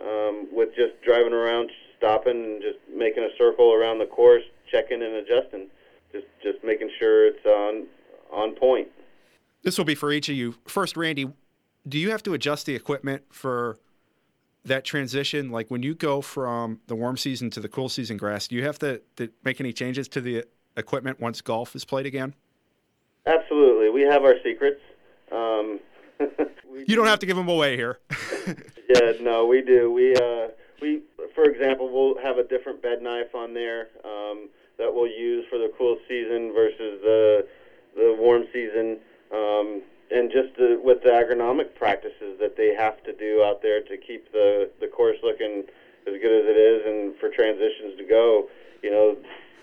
um, 0.00 0.46
with 0.52 0.74
just 0.76 1.00
driving 1.02 1.32
around, 1.32 1.70
stopping, 1.96 2.44
and 2.44 2.62
just 2.62 2.78
making 2.94 3.24
a 3.24 3.36
circle 3.38 3.72
around 3.72 3.98
the 3.98 4.06
course, 4.06 4.42
checking 4.70 5.02
and 5.02 5.14
adjusting, 5.14 5.66
just 6.12 6.26
just 6.42 6.62
making 6.62 6.90
sure 6.98 7.26
it's 7.26 7.44
on 7.46 7.86
on 8.30 8.54
point. 8.54 8.88
This 9.62 9.76
will 9.76 9.84
be 9.84 9.94
for 9.94 10.12
each 10.12 10.28
of 10.28 10.36
you. 10.36 10.54
First, 10.66 10.96
Randy, 10.96 11.30
do 11.86 11.98
you 11.98 12.10
have 12.10 12.22
to 12.24 12.34
adjust 12.34 12.66
the 12.66 12.74
equipment 12.74 13.22
for 13.30 13.78
that 14.64 14.84
transition? 14.84 15.50
Like 15.50 15.70
when 15.70 15.82
you 15.82 15.94
go 15.94 16.20
from 16.20 16.80
the 16.86 16.94
warm 16.94 17.16
season 17.16 17.50
to 17.50 17.60
the 17.60 17.68
cool 17.68 17.88
season 17.88 18.16
grass, 18.16 18.48
do 18.48 18.56
you 18.56 18.64
have 18.64 18.78
to, 18.80 19.00
to 19.16 19.30
make 19.44 19.60
any 19.60 19.72
changes 19.72 20.08
to 20.08 20.20
the 20.20 20.44
equipment 20.76 21.20
once 21.20 21.40
golf 21.40 21.74
is 21.74 21.84
played 21.84 22.06
again? 22.06 22.34
Absolutely. 23.26 23.90
We 23.90 24.02
have 24.02 24.24
our 24.24 24.36
secrets. 24.42 24.80
Um, 25.30 25.80
you 26.86 26.96
don't 26.96 27.06
have 27.06 27.18
to 27.18 27.26
give 27.26 27.36
them 27.36 27.48
away 27.48 27.76
here. 27.76 27.98
yeah, 28.46 29.12
no, 29.20 29.46
we 29.46 29.62
do. 29.62 29.92
We 29.92 30.14
uh, 30.14 30.48
we, 30.80 31.02
for 31.34 31.44
example, 31.44 31.90
we'll 31.92 32.22
have 32.22 32.38
a 32.38 32.44
different 32.44 32.82
bed 32.82 33.02
knife 33.02 33.34
on 33.34 33.52
there 33.52 33.88
um, 34.04 34.48
that 34.78 34.92
we'll 34.92 35.08
use 35.08 35.44
for 35.50 35.58
the 35.58 35.70
cool 35.76 35.98
season 36.08 36.52
versus 36.54 37.00
the 37.02 37.46
the 37.96 38.16
warm 38.18 38.44
season, 38.52 38.98
um, 39.32 39.82
and 40.10 40.30
just 40.30 40.56
the, 40.56 40.80
with 40.82 41.02
the 41.02 41.10
agronomic 41.10 41.74
practices 41.74 42.38
that 42.40 42.56
they 42.56 42.74
have 42.74 43.02
to 43.04 43.12
do 43.12 43.42
out 43.44 43.62
there 43.62 43.82
to 43.82 43.96
keep 43.96 44.32
the 44.32 44.70
the 44.80 44.86
course 44.88 45.18
looking 45.22 45.64
as 46.06 46.14
good 46.20 46.32
as 46.32 46.46
it 46.48 46.56
is, 46.56 46.86
and 46.86 47.16
for 47.20 47.28
transitions 47.28 47.98
to 47.98 48.04
go, 48.04 48.48
you 48.82 48.90
know, 48.90 49.16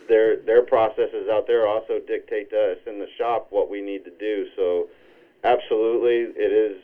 their 0.07 0.37
their 0.37 0.61
processes 0.61 1.27
out 1.31 1.47
there 1.47 1.67
also 1.67 1.99
dictate 2.05 2.49
to 2.51 2.73
us 2.73 2.77
in 2.85 2.99
the 2.99 3.07
shop 3.17 3.47
what 3.49 3.69
we 3.69 3.81
need 3.81 4.05
to 4.05 4.11
do. 4.19 4.45
So, 4.55 4.87
absolutely, 5.43 6.33
it 6.39 6.51
is 6.51 6.81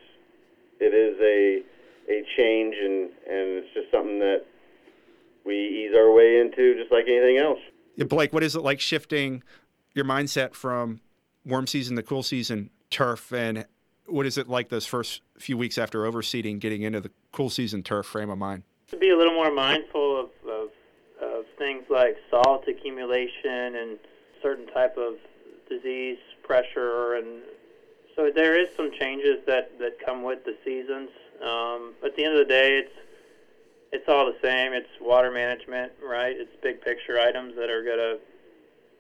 it 0.80 0.94
is 0.94 1.18
a 1.22 1.64
a 2.12 2.26
change, 2.38 2.76
and 2.76 3.10
and 3.30 3.64
it's 3.64 3.74
just 3.74 3.92
something 3.92 4.20
that 4.20 4.46
we 5.46 5.56
ease 5.56 5.96
our 5.96 6.12
way 6.12 6.40
into, 6.40 6.76
just 6.76 6.92
like 6.92 7.06
anything 7.08 7.38
else. 7.38 7.60
Yeah, 7.96 8.06
Blake, 8.06 8.34
what 8.34 8.44
is 8.44 8.56
it 8.56 8.62
like 8.62 8.80
shifting 8.80 9.44
your 9.94 10.06
mindset 10.06 10.54
from 10.54 11.02
warm 11.46 11.68
season 11.68 11.96
the 11.96 12.04
cool 12.04 12.24
season 12.24 12.70
turf, 12.90 13.32
and 13.32 13.66
what 14.06 14.26
is 14.26 14.38
it 14.38 14.48
like 14.48 14.70
those 14.70 14.86
first 14.86 15.22
few 15.38 15.58
weeks 15.58 15.78
after 15.78 16.04
overseeding, 16.04 16.60
getting 16.60 16.82
into 16.82 17.00
the 17.00 17.12
cool 17.32 17.50
season 17.50 17.84
turf 17.84 18.06
frame 18.06 18.30
of 18.30 18.38
mind? 18.38 18.64
To 18.90 18.98
be 18.98 19.10
a 19.10 19.18
little 19.18 19.34
more 19.34 19.52
mindful 19.52 20.20
of, 20.20 20.30
of, 20.50 20.70
of 21.22 21.46
things 21.58 21.84
like 21.90 22.18
salt 22.30 22.68
accumulation 22.68 23.76
and 23.76 23.98
certain 24.42 24.68
type 24.68 24.98
of 24.98 25.16
disease 25.70 26.18
pressure, 26.44 27.16
and 27.16 27.42
so 28.16 28.30
there 28.34 28.60
is 28.60 28.68
some 28.76 28.92
changes 29.00 29.38
that 29.48 29.80
that 29.80 29.98
come 30.06 30.24
with 30.24 30.44
the 30.44 30.56
seasons. 30.66 31.10
Um, 31.42 31.94
at 32.06 32.16
the 32.16 32.26
end 32.26 32.34
of 32.34 32.40
the 32.40 32.54
day, 32.54 32.80
it's 32.80 32.94
it's 33.94 34.08
all 34.08 34.26
the 34.26 34.38
same. 34.42 34.74
It's 34.74 34.90
water 35.00 35.32
management, 35.32 35.94
right? 36.04 36.36
It's 36.36 36.52
big 36.62 36.82
picture 36.82 37.20
items 37.20 37.56
that 37.56 37.70
are 37.70 37.84
to 37.84 38.20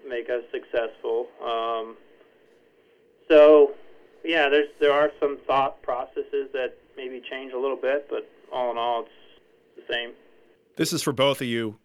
make 0.07 0.29
us 0.29 0.43
successful. 0.51 1.27
Um, 1.43 1.97
so, 3.31 3.71
yeah, 4.25 4.49
there's 4.49 4.67
there 4.79 4.91
are 4.91 5.09
some 5.19 5.37
thought 5.47 5.81
processes 5.81 6.49
that 6.53 6.75
maybe 6.97 7.21
change 7.29 7.53
a 7.53 7.57
little 7.57 7.77
bit, 7.77 8.07
but 8.09 8.29
all 8.51 8.71
in 8.71 8.77
all, 8.77 9.03
it's 9.03 9.87
the 9.87 9.93
same. 9.93 10.11
This 10.75 10.91
is 10.91 11.01
for 11.01 11.13
both 11.13 11.41
of 11.41 11.47
you. 11.47 11.77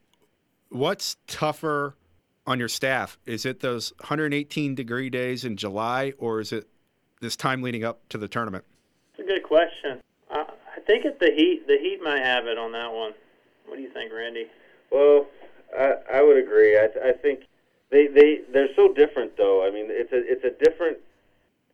What's 0.69 1.17
tougher 1.27 1.95
on 2.47 2.59
your 2.59 2.69
staff? 2.69 3.19
Is 3.27 3.47
it 3.47 3.61
those 3.61 3.93
118 3.99 4.75
degree 4.75 5.09
days 5.09 5.45
in 5.45 5.57
July, 5.57 6.13
or 6.19 6.41
is 6.41 6.53
it 6.53 6.67
this 7.21 7.37
time 7.37 7.63
leading 7.63 7.85
up 7.85 8.01
to 8.09 8.19
the 8.19 8.29
tournament? 8.29 8.65
It's 9.13 9.21
a 9.21 9.33
good 9.33 9.45
question. 9.45 10.03
I, 10.31 10.41
I 10.77 10.81
think 10.87 11.05
it's 11.05 11.19
the 11.21 11.31
heat. 11.35 11.67
The 11.67 11.79
heat 11.81 12.01
might 12.03 12.23
have 12.23 12.47
it 12.47 12.59
on 12.59 12.73
that 12.73 12.93
one. 12.93 13.13
What 13.67 13.77
do 13.77 13.83
you 13.83 13.91
think, 13.91 14.13
Randy? 14.13 14.47
Well, 14.91 15.27
I, 15.79 15.95
I 16.15 16.23
would 16.23 16.37
agree. 16.37 16.77
I, 16.77 16.89
I 17.05 17.13
think 17.13 17.41
they 17.91 18.09
they 18.09 18.41
they're 18.53 18.75
so 18.75 18.93
different, 18.93 19.37
though. 19.37 19.67
I 19.67 19.71
mean, 19.71 19.87
it's 19.89 20.13
a 20.13 20.19
it's 20.19 20.45
a 20.45 20.65
different. 20.65 20.99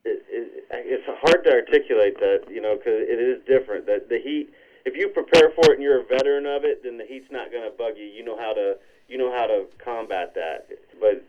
It, 0.04 0.22
it, 0.28 0.66
it's 0.70 1.06
hard 1.06 1.44
to 1.44 1.52
articulate 1.52 2.18
that, 2.18 2.44
you 2.50 2.60
know, 2.60 2.76
because 2.76 3.06
it 3.06 3.20
is 3.20 3.44
different. 3.46 3.86
That 3.86 4.08
the 4.08 4.18
heat, 4.18 4.50
if 4.84 4.96
you 4.96 5.08
prepare 5.08 5.50
for 5.50 5.72
it 5.72 5.74
and 5.74 5.82
you're 5.82 6.00
a 6.00 6.04
veteran 6.04 6.46
of 6.46 6.64
it, 6.64 6.82
then 6.82 6.98
the 6.98 7.04
heat's 7.04 7.30
not 7.30 7.50
going 7.50 7.64
to 7.64 7.76
bug 7.76 7.94
you. 7.96 8.04
You 8.04 8.24
know 8.24 8.36
how 8.36 8.52
to 8.54 8.76
you 9.08 9.18
know 9.18 9.30
how 9.30 9.46
to 9.46 9.66
combat 9.82 10.34
that. 10.34 10.68
But 11.00 11.24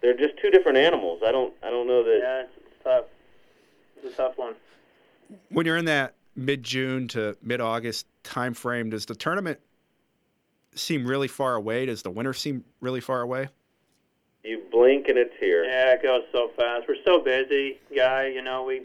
they're 0.00 0.16
just 0.16 0.34
two 0.40 0.50
different 0.50 0.78
animals. 0.78 1.22
I 1.24 1.32
don't 1.32 1.54
I 1.62 1.70
don't 1.70 1.86
know 1.86 2.02
that. 2.02 2.18
Yeah, 2.20 2.42
it's, 2.42 2.52
it's 2.56 2.84
tough. 2.84 3.04
It's 3.96 4.14
a 4.14 4.16
tough 4.16 4.38
one. 4.38 4.54
When 5.50 5.66
you're 5.66 5.76
in 5.76 5.84
that 5.86 6.14
mid 6.34 6.62
June 6.62 7.08
to 7.08 7.36
mid 7.42 7.60
August 7.60 8.06
time 8.22 8.54
frame, 8.54 8.90
does 8.90 9.06
the 9.06 9.14
tournament 9.14 9.60
seem 10.74 11.06
really 11.06 11.28
far 11.28 11.54
away? 11.54 11.86
Does 11.86 12.02
the 12.02 12.10
winter 12.10 12.32
seem 12.32 12.64
really 12.80 13.00
far 13.00 13.20
away? 13.20 13.48
You 14.44 14.62
blink 14.70 15.08
and 15.08 15.18
it's 15.18 15.34
here. 15.40 15.64
Yeah, 15.64 15.94
it 15.94 16.02
goes 16.02 16.22
so 16.32 16.50
fast. 16.56 16.86
We're 16.88 17.02
so 17.04 17.20
busy, 17.20 17.78
guy. 17.94 18.28
You 18.28 18.42
know, 18.42 18.64
we 18.64 18.82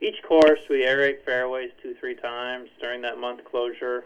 each 0.00 0.22
course 0.22 0.60
we 0.70 0.84
aerate 0.84 1.24
fairways 1.24 1.70
two, 1.82 1.94
three 2.00 2.14
times 2.14 2.68
during 2.80 3.02
that 3.02 3.18
month 3.18 3.40
closure. 3.44 4.04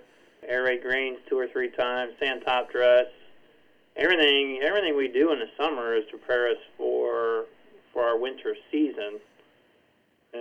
Aerate 0.51 0.83
greens 0.83 1.19
two 1.29 1.39
or 1.39 1.49
three 1.49 1.71
times. 1.71 2.13
Sand 2.19 2.43
top 2.45 2.71
dress. 2.71 3.07
Everything, 3.97 4.61
everything 4.63 4.97
we 4.97 5.09
do 5.09 5.33
in 5.33 5.39
the 5.39 5.49
summer 5.57 5.95
is 5.95 6.05
to 6.11 6.19
prepare 6.19 6.49
us 6.51 6.59
for 6.77 7.47
for 7.93 8.03
our 8.03 8.19
winter 8.19 8.55
season 8.71 9.21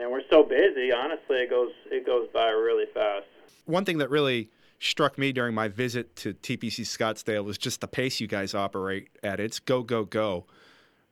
and 0.02 0.12
we're 0.12 0.28
so 0.30 0.44
busy. 0.44 0.92
Honestly, 0.92 1.38
it 1.38 1.50
goes 1.50 1.72
it 1.92 2.06
goes 2.06 2.28
by 2.34 2.50
really 2.50 2.86
fast. 2.94 3.26
One 3.66 3.86
thing 3.86 3.98
that 4.00 4.10
really 4.10 4.50
struck 4.80 5.18
me 5.18 5.32
during 5.32 5.54
my 5.56 5.68
visit 5.68 6.16
to 6.18 6.34
TPC 6.34 6.82
Scottsdale 6.82 7.44
was 7.44 7.58
just 7.58 7.82
the 7.82 7.88
pace 7.88 8.20
you 8.20 8.28
guys 8.28 8.54
operate 8.54 9.10
at. 9.24 9.40
It's 9.40 9.60
go 9.60 9.84
go 9.84 10.04
go. 10.04 10.46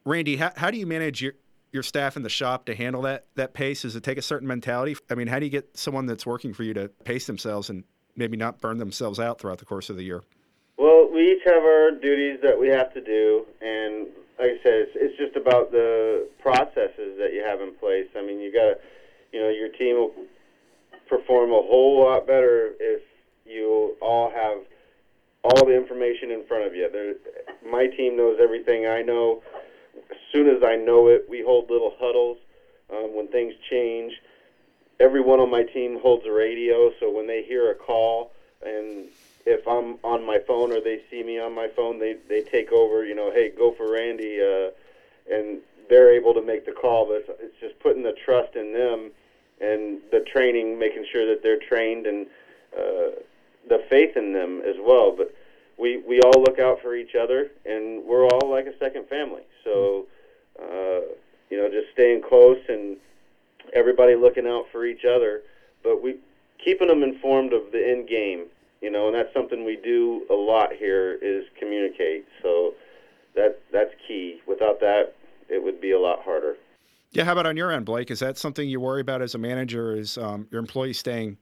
Randy, 0.06 0.38
how, 0.38 0.52
how 0.56 0.72
do 0.72 0.78
you 0.78 0.86
manage 0.86 1.22
your 1.22 1.34
your 1.72 1.84
staff 1.84 2.16
in 2.16 2.24
the 2.24 2.30
shop 2.30 2.66
to 2.66 2.76
handle 2.76 3.02
that 3.04 3.26
that 3.36 3.54
pace? 3.54 3.82
Does 3.84 3.96
it 3.96 4.04
take 4.04 4.18
a 4.18 4.22
certain 4.22 4.48
mentality? 4.48 4.96
I 5.10 5.16
mean, 5.16 5.28
how 5.28 5.40
do 5.40 5.46
you 5.46 5.52
get 5.52 5.78
someone 5.78 6.06
that's 6.06 6.26
working 6.26 6.54
for 6.54 6.64
you 6.64 6.74
to 6.74 6.90
pace 7.04 7.28
themselves 7.28 7.70
and 7.70 7.84
maybe 8.16 8.38
not 8.38 8.62
burn 8.62 8.78
themselves 8.78 9.20
out 9.20 9.40
throughout 9.40 9.58
the 9.58 9.66
course 9.66 9.90
of 9.90 9.98
the 9.98 10.04
year? 10.04 10.24
Well, 10.78 11.10
we 11.12 11.32
each 11.32 11.44
have 11.46 11.64
our 11.64 11.92
duties 11.92 12.40
that 12.44 12.60
we 12.60 12.68
have 12.70 12.94
to 12.94 13.02
do, 13.02 13.46
and 13.62 14.08
like 14.40 14.60
I 14.60 14.64
said, 14.64 14.74
it's, 14.74 14.92
it's 14.96 15.18
just 15.18 15.36
about 15.36 15.72
the 15.72 16.28
processes 16.42 17.18
that 17.18 17.34
you 17.34 17.44
have 17.46 17.62
in 17.62 17.74
place. 17.76 18.08
I 18.18 18.22
mean, 18.26 18.40
you 18.40 18.52
got 18.52 18.74
to, 18.74 18.76
you 19.32 19.40
know, 19.40 19.50
your 19.50 19.70
team 19.70 19.96
will 19.96 20.12
perform 21.08 21.52
a 21.52 21.62
whole 21.62 22.04
lot 22.04 22.26
better 22.26 22.74
if 22.80 23.02
you 23.46 23.96
all 24.02 24.32
have 24.32 24.60
all 25.44 25.66
the 25.66 25.76
information 25.76 26.32
in 26.32 26.46
front 26.46 26.66
of 26.66 26.76
you. 26.76 26.90
There, 26.92 27.16
my 27.70 27.88
team 27.88 28.16
knows 28.16 28.38
everything 28.42 28.88
I 28.88 29.02
know. 29.02 29.42
As 30.10 30.18
soon 30.32 30.48
as 30.48 30.64
I 30.64 30.76
know 30.76 31.08
it, 31.08 31.26
we 31.30 31.44
hold 31.44 31.70
little 31.70 31.94
huddles 32.00 32.38
um, 32.92 33.16
when 33.16 33.28
things 33.28 33.54
change. 33.70 34.14
Everyone 35.00 35.40
on 35.40 35.52
my 35.52 35.64
team 35.64 36.00
holds 36.02 36.26
a 36.26 36.32
radio, 36.32 36.92
so 37.00 37.12
when 37.12 37.28
they 37.28 37.44
hear 37.44 37.72
a 37.72 37.76
call 37.76 38.32
and 38.66 39.06
if 39.46 39.68
I'm 39.68 39.98
on 40.04 40.26
my 40.26 40.40
phone 40.48 40.72
or 40.72 40.80
they 40.80 41.02
see 41.12 41.24
me 41.24 41.40
on 41.40 41.54
my 41.54 41.68
phone, 41.76 42.00
they 42.00 42.16
they 42.30 42.42
take 42.42 42.72
over. 42.72 43.06
You 43.06 43.16
know, 43.16 43.32
hey, 43.32 43.50
go 43.50 43.74
for 43.74 43.92
Randy, 43.92 44.42
uh, 44.42 44.70
and 45.32 45.60
they're 45.90 46.14
able 46.14 46.34
to 46.34 46.42
make 46.42 46.66
the 46.66 46.72
call. 46.72 47.08
But 47.08 47.38
it's, 47.42 47.60
just 47.60 47.80
putting 47.80 48.04
the 48.04 48.14
trust 48.26 48.56
in 48.56 48.74
them 48.74 49.12
and 49.62 50.00
the 50.12 50.22
training, 50.22 50.80
making 50.80 51.06
sure 51.12 51.26
that 51.28 51.44
they're 51.44 51.60
trained 51.60 52.08
and 52.08 52.28
uh, 52.78 53.12
the 53.68 53.84
faith 53.90 54.16
in 54.16 54.34
them 54.34 54.62
as 54.62 54.76
well. 54.80 55.14
But 55.16 55.34
we 55.78 55.98
we 56.08 56.20
all 56.22 56.42
look 56.42 56.60
out 56.60 56.82
for 56.82 56.96
each 56.96 57.16
other, 57.16 57.52
and 57.66 58.04
we're 58.06 58.26
all 58.26 58.50
like 58.50 58.66
a 58.66 58.78
second 58.78 59.08
family. 59.08 59.44
So, 59.64 60.06
uh, 60.60 61.02
you 61.50 61.58
know, 61.58 61.70
just 61.70 61.92
staying 61.94 62.22
close 62.28 62.60
and 62.68 62.98
everybody 63.74 64.16
looking 64.16 64.48
out 64.48 64.66
for 64.72 64.86
each 64.86 65.06
other. 65.06 65.42
But 65.84 66.02
we 66.02 66.18
keeping 66.64 66.88
them 66.88 67.04
informed 67.04 67.54
of 67.54 67.72
the 67.72 67.86
end 67.86 68.08
game 68.08 68.46
you 68.84 68.92
know, 68.92 69.08
and 69.08 69.16
that's 69.16 69.34
something 69.34 69.64
we 69.64 69.78
do 69.78 70.26
a 70.30 70.34
lot 70.34 70.74
here 70.74 71.18
is 71.22 71.46
communicate. 71.58 72.26
So 72.44 72.74
that 73.34 73.62
that's 73.72 73.92
key. 74.06 74.42
Without 74.46 74.82
that, 74.82 75.16
it 75.50 75.64
would 75.64 75.80
be 75.80 75.92
a 75.92 76.00
lot 76.00 76.22
harder. 76.22 76.58
Yeah, 77.12 77.24
how 77.24 77.32
about 77.32 77.46
on 77.46 77.56
your 77.56 77.72
end, 77.72 77.86
Blake? 77.86 78.12
Is 78.12 78.20
that 78.20 78.38
something 78.38 78.68
you 78.68 78.82
worry 78.82 79.00
about 79.00 79.22
as 79.22 79.36
a 79.36 79.38
manager? 79.38 79.96
Is 79.96 80.18
um, 80.18 80.48
your 80.52 80.60
employees 80.60 81.00
staying 81.00 81.38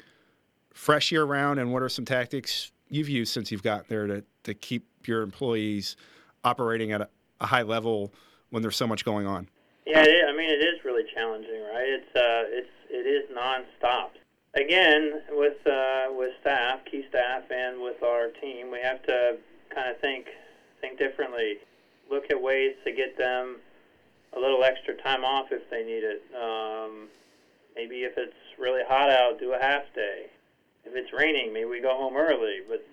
fresh 0.74 1.12
year 1.12 1.24
round? 1.24 1.60
And 1.60 1.72
what 1.72 1.82
are 1.82 1.90
some 1.90 2.06
tactics 2.06 2.72
you've 2.90 3.10
used 3.10 3.34
since 3.34 3.52
you've 3.52 3.64
got 3.64 3.88
there 3.88 4.08
to, 4.08 4.24
to 4.44 4.54
keep 4.54 4.88
your 5.08 5.22
employees 5.22 5.96
operating 6.44 6.92
at 6.92 7.02
a, 7.02 7.10
a 7.40 7.46
high 7.46 7.62
level 7.62 8.14
when 8.50 8.62
there's 8.62 8.76
so 8.76 8.88
much 8.88 9.06
going 9.06 9.26
on? 9.26 9.48
Yeah, 9.86 10.00
I 10.02 10.36
mean 10.36 10.50
it 10.50 10.64
is 10.64 10.86
really 10.86 11.04
challenging, 11.14 11.62
right? 11.74 11.88
It's 11.88 12.16
uh, 12.16 12.44
it's 12.48 12.70
it 12.90 13.08
is 13.08 13.36
nonstop. 13.36 14.10
Again, 14.54 15.22
with 15.32 15.66
uh, 15.66 16.06
with 16.12 16.32
staff, 16.42 16.80
key 16.90 17.06
staff, 17.10 17.44
and 17.50 17.82
with 17.82 18.04
our 18.04 18.28
team, 18.42 18.72
we 18.72 18.80
have 18.82 19.02
to 19.04 19.38
kind 19.74 19.90
of 19.90 20.00
think 20.00 20.28
think 20.82 21.00
differently. 21.00 21.58
Look 22.10 22.26
at 22.30 22.42
ways 22.42 22.76
to 22.86 22.92
get 22.92 23.18
them 23.18 23.58
a 24.36 24.40
little 24.40 24.64
extra 24.64 24.96
time 24.96 25.24
off 25.24 25.48
if 25.52 25.70
they 25.70 25.84
need 25.84 26.04
it. 26.04 26.22
Um, 26.36 27.08
maybe 27.76 28.04
if 28.04 28.14
it's 28.18 28.34
really 28.60 28.84
hot 28.88 29.10
out, 29.10 29.40
do 29.40 29.54
a 29.54 29.62
half 29.62 29.84
day. 29.96 30.28
If 30.86 30.96
it's 30.96 31.14
raining, 31.14 31.54
maybe 31.54 31.66
we 31.66 31.82
go 31.82 31.96
home 31.96 32.16
early. 32.16 32.60
But 32.68 32.86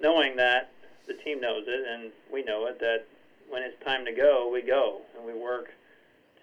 knowing 0.00 0.36
that 0.36 0.70
the 1.06 1.14
team 1.14 1.40
knows 1.40 1.64
it 1.66 1.86
and 1.88 2.12
we 2.32 2.42
know 2.42 2.66
it, 2.66 2.78
that 2.80 3.06
when 3.48 3.62
it's 3.62 3.82
time 3.84 4.04
to 4.04 4.12
go, 4.12 4.50
we 4.52 4.62
go 4.62 5.00
and 5.16 5.26
we 5.26 5.34
work 5.34 5.66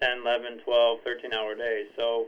10, 0.02 0.20
11, 0.20 0.60
12, 0.63 1.00
13 1.04 1.34
hour 1.34 1.56
days. 1.56 1.88
So 1.96 2.28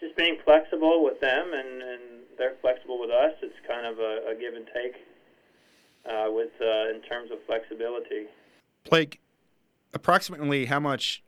just 0.00 0.16
being 0.16 0.38
flexible 0.44 1.04
with 1.04 1.20
them 1.20 1.52
and, 1.52 1.82
and 1.82 2.00
they're 2.38 2.54
flexible 2.60 3.00
with 3.00 3.10
us, 3.10 3.32
it's 3.42 3.54
kind 3.66 3.86
of 3.86 3.98
a, 3.98 4.30
a 4.30 4.34
give 4.38 4.54
and 4.54 4.66
take 4.74 4.96
uh, 6.06 6.26
with 6.30 6.50
uh, 6.60 6.90
in 6.90 7.00
terms 7.02 7.30
of 7.30 7.38
flexibility. 7.46 8.26
Blake, 8.88 9.20
approximately 9.92 10.66
how 10.66 10.80
much 10.80 11.22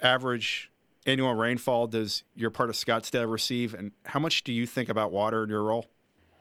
average 0.00 0.70
annual 1.06 1.34
rainfall 1.34 1.86
does 1.86 2.24
your 2.34 2.50
part 2.50 2.68
of 2.68 2.74
Scottsdale 2.76 3.30
receive, 3.30 3.74
and 3.74 3.92
how 4.06 4.20
much 4.20 4.44
do 4.44 4.52
you 4.52 4.66
think 4.66 4.88
about 4.88 5.12
water 5.12 5.44
in 5.44 5.50
your 5.50 5.62
role? 5.62 5.86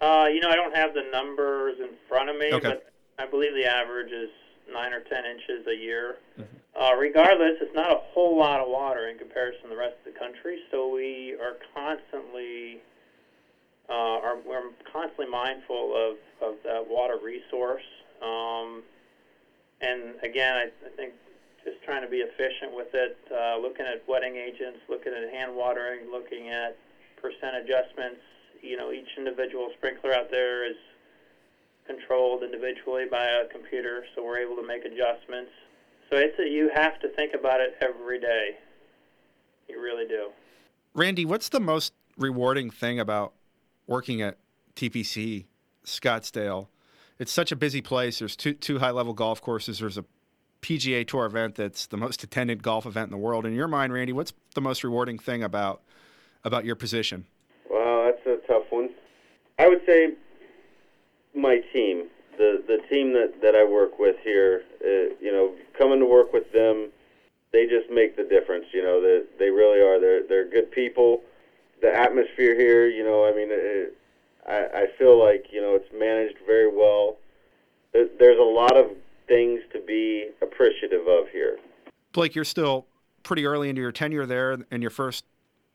Uh, 0.02 0.28
you 0.32 0.40
know, 0.40 0.50
I 0.50 0.56
don't 0.56 0.76
have 0.76 0.94
the 0.94 1.04
numbers 1.12 1.78
in 1.80 1.90
front 2.08 2.30
of 2.30 2.38
me, 2.38 2.54
Okay. 2.54 2.68
but 2.68 2.92
I 3.18 3.26
believe 3.26 3.54
the 3.56 3.66
average 3.66 4.12
is 4.12 4.30
nine 4.72 4.94
or 4.94 5.02
ten 5.02 5.26
inches 5.26 5.66
a 5.68 5.76
year. 5.76 6.18
Uh, 6.80 6.94
regardless, 6.96 7.58
it's 7.60 7.74
not 7.74 7.90
a 7.92 8.00
whole 8.14 8.38
lot 8.38 8.60
of 8.60 8.70
water 8.70 9.08
in 9.08 9.18
comparison 9.18 9.64
to 9.64 9.70
the 9.70 9.76
rest 9.76 9.96
of 10.06 10.14
the 10.14 10.20
country, 10.20 10.60
so 10.70 10.94
we 10.94 11.36
are 11.42 11.58
constantly 11.74 12.78
uh, 13.90 13.94
are 13.94 14.38
we're 14.46 14.70
constantly 14.92 15.26
mindful 15.26 15.96
of, 15.96 16.18
of 16.48 16.56
that 16.64 16.86
water 16.88 17.18
resource. 17.24 17.86
Um, 18.22 18.84
and 19.82 20.16
again, 20.24 20.56
I, 20.56 20.64
I 20.86 20.90
think 20.96 21.14
just 21.64 21.82
trying 21.84 22.02
to 22.04 22.08
be 22.10 22.18
efficient 22.18 22.76
with 22.76 22.94
it, 22.94 23.18
uh, 23.34 23.58
looking 23.58 23.86
at 23.86 24.04
wetting 24.08 24.36
agents, 24.36 24.80
looking 24.90 25.14
at 25.14 25.34
hand 25.34 25.56
watering, 25.56 26.12
looking 26.12 26.50
at 26.50 26.78
percent 27.22 27.56
adjustments. 27.56 28.22
You 28.62 28.78
know, 28.78 28.92
each 28.92 29.08
individual 29.18 29.70
sprinkler 29.78 30.14
out 30.14 30.32
there 30.32 30.70
is 30.70 30.76
controlled 31.86 32.44
individually 32.44 33.06
by 33.10 33.26
a 33.26 33.48
computer, 33.52 34.04
so 34.14 34.24
we're 34.24 34.40
able 34.40 34.56
to 34.56 34.68
make 34.68 34.84
adjustments. 34.86 35.52
So 36.10 36.18
it's 36.18 36.38
a, 36.40 36.48
you 36.48 36.70
have 36.74 37.00
to 37.02 37.10
think 37.10 37.34
about 37.34 37.62
it 37.62 37.76
every 37.82 38.20
day. 38.20 38.58
You 39.68 39.82
really 39.82 40.08
do. 40.08 40.30
Randy, 40.94 41.26
what's 41.26 41.50
the 41.50 41.60
most 41.60 41.94
rewarding 42.18 42.70
thing 42.70 43.00
about 43.00 43.34
working 43.86 44.22
at 44.22 44.38
TPC 44.76 45.46
Scottsdale? 45.86 46.68
It's 47.20 47.32
such 47.32 47.52
a 47.52 47.56
busy 47.56 47.82
place. 47.82 48.20
There's 48.20 48.36
two 48.36 48.54
two 48.54 48.80
high 48.80 48.92
level 48.92 49.14
golf 49.14 49.42
courses. 49.42 49.80
There's 49.80 49.98
a 49.98 50.06
PGA 50.62 51.06
Tour 51.08 51.26
event 51.26 51.56
that's 51.56 51.88
the 51.88 51.98
most 51.98 52.24
attended 52.24 52.64
golf 52.64 52.86
event 52.86 53.08
in 53.08 53.12
the 53.12 53.18
world. 53.18 53.46
In 53.46 53.54
your 53.54 53.68
mind, 53.68 53.94
Randy, 53.94 54.14
what's 54.14 54.34
the 54.56 54.62
most 54.62 54.84
rewarding 54.84 55.18
thing 55.18 55.44
about 55.44 55.82
about 56.44 56.66
your 56.66 56.76
position? 56.76 57.26
Wow, 57.70 58.12
that's 58.12 58.26
a 58.26 58.48
tough 58.48 58.66
one. 58.70 58.90
I 59.60 59.68
would 59.68 59.82
say 59.86 60.14
my 61.36 61.60
team, 61.74 62.08
the 62.38 62.64
the 62.68 62.80
team 62.90 63.14
that 63.14 63.42
that 63.42 63.56
I 63.56 63.64
work 63.64 64.00
with 64.00 64.16
here. 64.24 64.64
Uh, 64.84 65.16
you 65.20 65.32
know, 65.32 65.54
coming 65.78 66.00
to 66.00 66.06
work 66.06 66.34
with 66.34 66.52
them, 66.52 66.90
they 67.52 67.66
just 67.66 67.90
make 67.90 68.16
the 68.16 68.24
difference. 68.24 68.66
You 68.74 68.84
know, 68.84 69.02
they 69.02 69.24
they 69.40 69.50
really 69.50 69.82
are. 69.82 70.00
They're 70.00 70.28
they're 70.28 70.50
good 70.50 70.72
people. 70.72 71.22
The 71.82 71.94
atmosphere 71.94 72.56
here, 72.56 72.88
you 72.88 73.04
know, 73.04 73.26
I 73.26 73.32
mean, 73.36 73.48
it, 73.52 73.96
I 74.48 74.82
I 74.82 74.88
feel 74.98 75.20
like 75.20 75.48
you 75.52 75.62
know 75.62 75.76
it's 75.76 75.92
managed 75.98 76.38
very 76.46 76.70
well. 76.70 77.18
There, 77.94 78.08
there's 78.20 78.40
a 78.40 78.44
lot 78.44 78.78
of 78.78 78.92
things 79.28 79.62
to 79.74 79.82
be 79.82 80.30
appreciative 80.42 81.08
of 81.08 81.30
here. 81.32 81.58
Blake, 82.14 82.36
you're 82.36 82.46
still 82.46 82.88
pretty 83.24 83.46
early 83.46 83.70
into 83.70 83.82
your 83.82 83.92
tenure 83.92 84.26
there, 84.26 84.58
and 84.72 84.82
your 84.82 84.90
first 84.90 85.26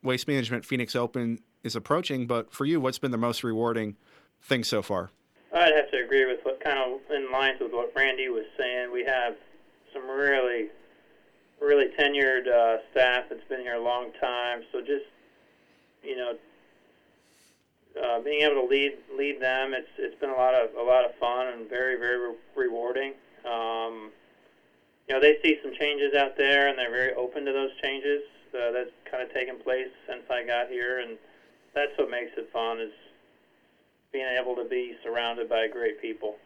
Waste 0.02 0.26
Management 0.26 0.64
Phoenix 0.64 0.96
Open 0.96 1.38
is 1.62 1.76
approaching. 1.76 2.26
But 2.26 2.52
for 2.52 2.64
you, 2.64 2.80
what's 2.80 2.98
been 2.98 3.10
the 3.10 3.18
most 3.18 3.44
rewarding 3.44 3.96
thing 4.40 4.64
so 4.64 4.82
far? 4.82 5.10
I'd 5.54 5.74
have 5.74 5.90
to 5.90 6.02
agree 6.04 6.24
with 6.24 6.40
what 6.44 6.62
kind 6.62 6.78
of 6.78 7.00
in 7.14 7.30
lines 7.30 7.60
with 7.60 7.72
what 7.72 7.92
Randy 7.94 8.28
was 8.28 8.46
saying. 8.58 8.90
We 8.92 9.04
have 9.04 9.34
some 9.92 10.08
really, 10.08 10.68
really 11.60 11.88
tenured 11.98 12.48
uh, 12.48 12.78
staff 12.90 13.24
that's 13.28 13.46
been 13.48 13.60
here 13.60 13.74
a 13.74 13.82
long 13.82 14.12
time. 14.20 14.62
So 14.72 14.80
just, 14.80 15.04
you 16.02 16.16
know, 16.16 16.34
uh, 18.02 18.20
being 18.20 18.40
able 18.40 18.62
to 18.62 18.66
lead 18.66 18.92
lead 19.16 19.40
them, 19.40 19.74
it's 19.74 19.90
it's 19.98 20.18
been 20.18 20.30
a 20.30 20.34
lot 20.36 20.54
of 20.54 20.74
a 20.74 20.82
lot 20.82 21.04
of 21.04 21.14
fun 21.16 21.48
and 21.48 21.68
very 21.68 21.96
very 21.98 22.28
re- 22.30 22.36
rewarding. 22.56 23.12
Um, 23.44 24.10
you 25.08 25.14
know, 25.14 25.20
they 25.20 25.36
see 25.42 25.58
some 25.62 25.74
changes 25.78 26.14
out 26.14 26.36
there, 26.38 26.68
and 26.68 26.78
they're 26.78 26.90
very 26.90 27.12
open 27.14 27.44
to 27.44 27.52
those 27.52 27.70
changes. 27.82 28.22
Uh, 28.54 28.70
that's 28.70 28.90
kind 29.10 29.22
of 29.22 29.32
taken 29.34 29.58
place 29.58 29.88
since 30.08 30.22
I 30.30 30.44
got 30.44 30.68
here, 30.68 31.00
and 31.00 31.18
that's 31.74 31.92
what 31.96 32.10
makes 32.10 32.32
it 32.36 32.50
fun 32.52 32.80
is 32.80 32.92
being 34.12 34.26
able 34.40 34.54
to 34.56 34.64
be 34.68 34.96
surrounded 35.02 35.48
by 35.48 35.68
great 35.68 36.00
people. 36.00 36.36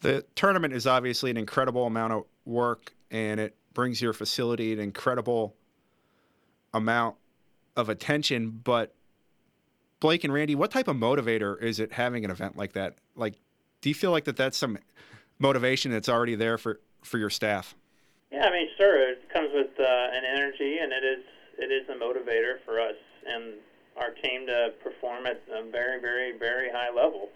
The 0.00 0.24
tournament 0.34 0.74
is 0.74 0.86
obviously 0.86 1.30
an 1.30 1.36
incredible 1.36 1.86
amount 1.86 2.12
of 2.12 2.24
work, 2.44 2.92
and 3.10 3.40
it 3.40 3.56
brings 3.72 4.02
your 4.02 4.12
facility 4.12 4.72
an 4.72 4.80
incredible 4.80 5.54
amount 6.74 7.16
of 7.76 7.88
attention. 7.88 8.60
But 8.62 8.94
Blake 10.00 10.24
and 10.24 10.32
Randy, 10.32 10.54
what 10.54 10.70
type 10.70 10.88
of 10.88 10.96
motivator 10.96 11.60
is 11.62 11.80
it 11.80 11.92
having 11.92 12.24
an 12.24 12.30
event 12.30 12.56
like 12.56 12.72
that? 12.72 12.96
Like, 13.14 13.34
do 13.80 13.88
you 13.88 13.94
feel 13.94 14.10
like 14.10 14.24
that 14.24 14.36
that's 14.36 14.58
some 14.58 14.78
motivation 15.38 15.90
that's 15.92 16.08
already 16.08 16.34
there 16.34 16.58
for 16.58 16.80
for 17.02 17.18
your 17.18 17.30
staff? 17.30 17.74
Yeah, 18.32 18.44
I 18.44 18.50
mean, 18.50 18.68
sure, 18.76 19.10
it 19.10 19.28
comes 19.32 19.50
with 19.54 19.70
uh, 19.78 19.84
an 19.84 20.24
energy, 20.24 20.78
and 20.78 20.92
it 20.92 21.04
is 21.04 21.24
it 21.58 21.72
is 21.72 21.88
a 21.88 21.94
motivator 21.94 22.56
for 22.64 22.80
us 22.80 22.96
and 23.26 23.54
our 23.98 24.10
team 24.10 24.46
to 24.46 24.72
perform 24.82 25.26
at 25.26 25.42
a 25.52 25.62
very, 25.70 26.00
very, 26.00 26.36
very 26.36 26.70
high 26.70 26.90
level. 26.94 27.30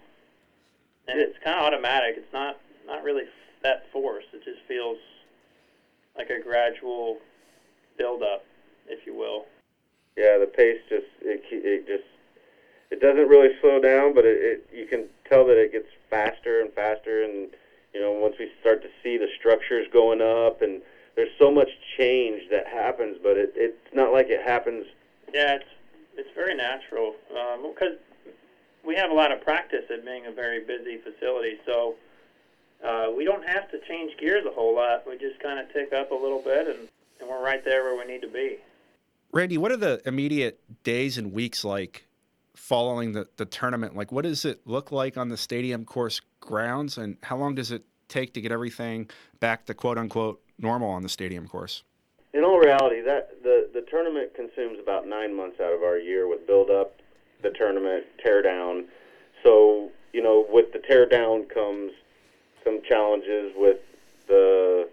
And 1.07 1.19
it's 1.19 1.37
kind 1.43 1.59
of 1.59 1.65
automatic. 1.65 2.15
It's 2.17 2.33
not 2.33 2.57
not 2.85 3.03
really 3.03 3.23
that 3.63 3.85
forced. 3.91 4.27
It 4.33 4.43
just 4.43 4.61
feels 4.67 4.97
like 6.17 6.29
a 6.29 6.39
gradual 6.39 7.17
build 7.97 8.21
up, 8.21 8.43
if 8.87 9.05
you 9.05 9.15
will. 9.15 9.45
Yeah, 10.17 10.37
the 10.37 10.45
pace 10.45 10.79
just 10.89 11.05
it 11.21 11.41
it 11.51 11.87
just 11.87 12.03
it 12.91 12.99
doesn't 12.99 13.27
really 13.27 13.55
slow 13.61 13.79
down, 13.79 14.13
but 14.13 14.25
it, 14.25 14.37
it 14.41 14.69
you 14.73 14.85
can 14.85 15.05
tell 15.27 15.45
that 15.47 15.57
it 15.57 15.71
gets 15.71 15.87
faster 16.09 16.61
and 16.61 16.71
faster, 16.73 17.23
and 17.23 17.49
you 17.93 18.01
know 18.01 18.11
once 18.11 18.35
we 18.39 18.49
start 18.59 18.81
to 18.83 18.89
see 19.01 19.17
the 19.17 19.27
structures 19.39 19.87
going 19.91 20.21
up, 20.21 20.61
and 20.61 20.81
there's 21.15 21.31
so 21.39 21.51
much 21.51 21.69
change 21.97 22.43
that 22.51 22.67
happens, 22.67 23.17
but 23.23 23.37
it 23.37 23.53
it's 23.55 23.93
not 23.93 24.11
like 24.11 24.27
it 24.29 24.41
happens. 24.45 24.85
Yeah, 25.33 25.55
it's 25.55 25.65
it's 26.21 26.35
very 26.35 26.55
natural 26.55 27.15
because 27.63 27.97
we 28.85 28.95
have 28.95 29.09
a 29.11 29.13
lot 29.13 29.31
of 29.31 29.41
practice 29.41 29.85
at 29.89 30.05
being 30.05 30.27
a 30.27 30.31
very 30.31 30.63
busy 30.63 30.97
facility, 30.97 31.57
so 31.65 31.95
uh, 32.85 33.07
we 33.15 33.25
don't 33.25 33.47
have 33.47 33.69
to 33.71 33.79
change 33.87 34.11
gears 34.19 34.45
a 34.45 34.53
whole 34.53 34.75
lot. 34.75 35.03
We 35.07 35.17
just 35.17 35.39
kind 35.39 35.59
of 35.59 35.71
tick 35.73 35.93
up 35.93 36.11
a 36.11 36.15
little 36.15 36.41
bit, 36.41 36.67
and, 36.67 36.87
and 37.19 37.29
we're 37.29 37.43
right 37.43 37.63
there 37.63 37.83
where 37.83 37.97
we 37.97 38.11
need 38.11 38.21
to 38.21 38.27
be. 38.27 38.57
Randy, 39.31 39.57
what 39.57 39.71
are 39.71 39.77
the 39.77 40.01
immediate 40.05 40.59
days 40.83 41.17
and 41.17 41.31
weeks 41.31 41.63
like 41.63 42.07
following 42.55 43.13
the, 43.13 43.27
the 43.37 43.45
tournament? 43.45 43.95
Like, 43.95 44.11
what 44.11 44.23
does 44.23 44.45
it 44.45 44.61
look 44.65 44.91
like 44.91 45.17
on 45.17 45.29
the 45.29 45.37
stadium 45.37 45.85
course 45.85 46.21
grounds, 46.39 46.97
and 46.97 47.17
how 47.23 47.37
long 47.37 47.55
does 47.55 47.71
it 47.71 47.83
take 48.07 48.33
to 48.33 48.41
get 48.41 48.51
everything 48.51 49.09
back 49.39 49.65
to 49.67 49.73
quote 49.73 49.97
unquote 49.97 50.41
normal 50.59 50.89
on 50.89 51.01
the 51.01 51.09
stadium 51.09 51.47
course? 51.47 51.83
In 52.33 52.43
all 52.43 52.59
reality, 52.59 53.01
that 53.01 53.43
the 53.43 53.69
the 53.73 53.81
tournament 53.81 54.33
consumes 54.35 54.79
about 54.79 55.07
nine 55.07 55.35
months 55.35 55.59
out 55.59 55.73
of 55.73 55.83
our 55.83 55.97
year 55.97 56.27
with 56.27 56.47
build 56.47 56.69
up, 56.69 56.99
the 57.41 57.49
tournament, 57.49 58.05
tear 58.23 58.41
down. 58.41 58.85
So 59.43 59.91
you 60.13 60.21
know, 60.21 60.45
with 60.49 60.71
the 60.73 60.79
tear 60.79 61.05
down 61.05 61.45
comes 61.45 61.91
some 62.63 62.81
challenges 62.87 63.53
with 63.55 63.79
the 64.27 64.87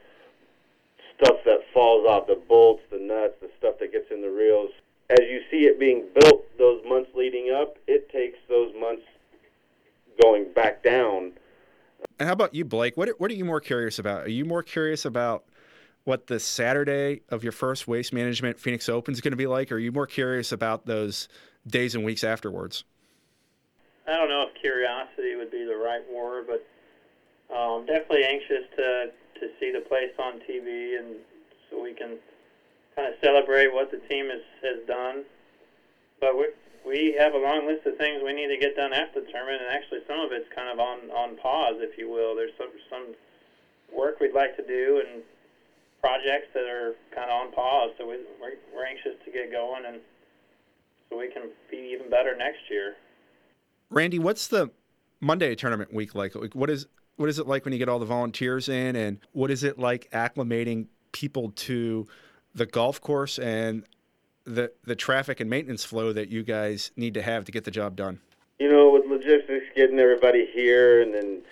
stuff 1.15 1.37
that 1.45 1.61
falls 1.73 2.07
off 2.07 2.27
the 2.27 2.41
bolts, 2.49 2.83
the 2.91 2.99
nuts, 2.99 3.35
the 3.41 3.51
stuff 3.59 3.75
that 3.81 3.93
gets 3.93 4.11
in 4.11 4.21
the 4.21 4.31
reels. 4.31 4.71
As 5.11 5.21
you 5.21 5.41
see 5.51 5.65
it 5.67 5.79
being 5.79 6.05
built, 6.21 6.45
those 6.59 6.83
months 6.87 7.11
leading 7.15 7.51
up, 7.55 7.77
it 7.87 8.11
takes 8.11 8.39
those 8.49 8.73
months 8.79 9.03
going 10.21 10.53
back 10.53 10.83
down. 10.83 11.33
And 12.19 12.27
how 12.27 12.33
about 12.33 12.55
you, 12.55 12.65
Blake? 12.65 12.97
What 12.97 13.09
what 13.19 13.31
are 13.31 13.35
you 13.35 13.45
more 13.45 13.61
curious 13.61 13.99
about? 13.99 14.27
Are 14.27 14.31
you 14.31 14.45
more 14.45 14.63
curious 14.63 15.05
about 15.05 15.45
what 16.09 16.27
the 16.27 16.41
Saturday 16.41 17.21
of 17.29 17.43
your 17.45 17.53
first 17.53 17.87
Waste 17.87 18.15
Management 18.15 18.59
Phoenix 18.59 18.89
Open 18.89 19.13
is 19.13 19.21
going 19.21 19.33
to 19.33 19.37
be 19.37 19.47
like, 19.47 19.71
or 19.71 19.75
are 19.75 19.79
you 19.79 19.93
more 19.93 20.07
curious 20.07 20.53
about 20.53 20.87
those 20.87 21.29
days 21.67 21.95
and 21.95 22.03
weeks 22.03 22.25
afterwards? 22.25 22.85
I 24.09 24.17
don't 24.17 24.31
know 24.31 24.47
if 24.49 24.59
curiosity 24.59 25.37
would 25.37 25.51
be 25.51 25.67
the 25.69 25.77
right 25.77 26.01
word, 26.11 26.47
but 26.49 26.65
um, 27.55 27.85
definitely 27.85 28.25
anxious 28.25 28.65
to 28.77 29.13
to 29.39 29.47
see 29.61 29.71
the 29.71 29.85
place 29.85 30.11
on 30.19 30.41
TV, 30.49 30.99
and 30.99 31.15
so 31.69 31.81
we 31.81 31.93
can 31.93 32.17
kind 32.97 33.13
of 33.13 33.15
celebrate 33.23 33.73
what 33.73 33.91
the 33.91 34.01
team 34.09 34.31
has 34.31 34.41
has 34.65 34.81
done. 34.89 35.25
But 36.23 36.39
we 36.39 36.49
we 36.89 37.17
have 37.21 37.35
a 37.35 37.39
long 37.39 37.67
list 37.67 37.85
of 37.85 37.99
things 37.99 38.23
we 38.25 38.33
need 38.33 38.49
to 38.49 38.57
get 38.57 38.75
done 38.75 38.95
after 38.95 39.21
the 39.21 39.31
tournament, 39.31 39.61
and 39.61 39.77
actually 39.77 40.01
some 40.09 40.21
of 40.21 40.33
it's 40.33 40.49
kind 40.57 40.73
of 40.73 40.81
on 40.81 41.11
on 41.13 41.37
pause, 41.37 41.77
if 41.85 41.99
you 41.99 42.09
will. 42.09 42.35
There's 42.35 42.57
some 42.57 42.73
some 42.89 43.15
work 43.95 44.21
we'd 44.21 44.33
like 44.33 44.57
to 44.57 44.67
do 44.67 45.05
and 45.05 45.23
projects 46.01 46.49
that 46.55 46.65
are 46.65 46.95
kind 47.15 47.31
of 47.31 47.47
on 47.47 47.53
pause. 47.53 47.91
So 47.99 48.07
we, 48.07 48.19
we're 48.41 48.55
we're 48.75 48.87
anxious 48.87 49.15
to 49.25 49.31
get 49.31 49.51
going, 49.51 49.85
and 49.87 50.01
so 51.11 51.19
we 51.19 51.29
can 51.29 51.51
be 51.71 51.93
even 51.93 52.11
better 52.11 52.37
next 52.37 52.71
year. 52.71 52.97
Randy, 53.91 54.19
what's 54.19 54.49
the 54.49 54.71
Monday 55.21 55.55
tournament 55.55 55.93
week 55.93 56.15
like? 56.15 56.35
Like, 56.35 56.55
what 56.55 56.71
is 56.71 56.87
what 57.17 57.29
is 57.29 57.39
it 57.39 57.47
like 57.47 57.65
when 57.65 57.73
you 57.73 57.79
get 57.79 57.89
all 57.89 57.99
the 57.99 58.07
volunteers 58.07 58.69
in, 58.69 58.97
and 58.97 59.19
what 59.33 59.51
is 59.51 59.65
it 59.65 59.79
like 59.79 60.11
acclimating 60.13 60.87
people 61.13 61.51
to 61.57 62.07
the 62.55 62.67
golf 62.67 63.01
course 63.01 63.39
and 63.39 63.85
the 64.45 64.73
the 64.85 64.95
traffic 64.97 65.41
and 65.41 65.51
maintenance 65.51 65.85
flow 65.85 66.13
that 66.13 66.29
you 66.29 66.43
guys 66.43 66.91
need 66.97 67.15
to 67.15 67.23
have 67.23 67.45
to 67.45 67.53
get 67.53 67.65
the 67.65 67.71
job 67.71 67.97
done? 67.97 68.21
You 68.59 68.71
know, 68.71 68.91
with 68.91 69.07
logistics, 69.07 69.67
getting 69.77 69.99
everybody 69.99 70.47
here, 70.53 71.01
and 71.03 71.15
then 71.15 71.43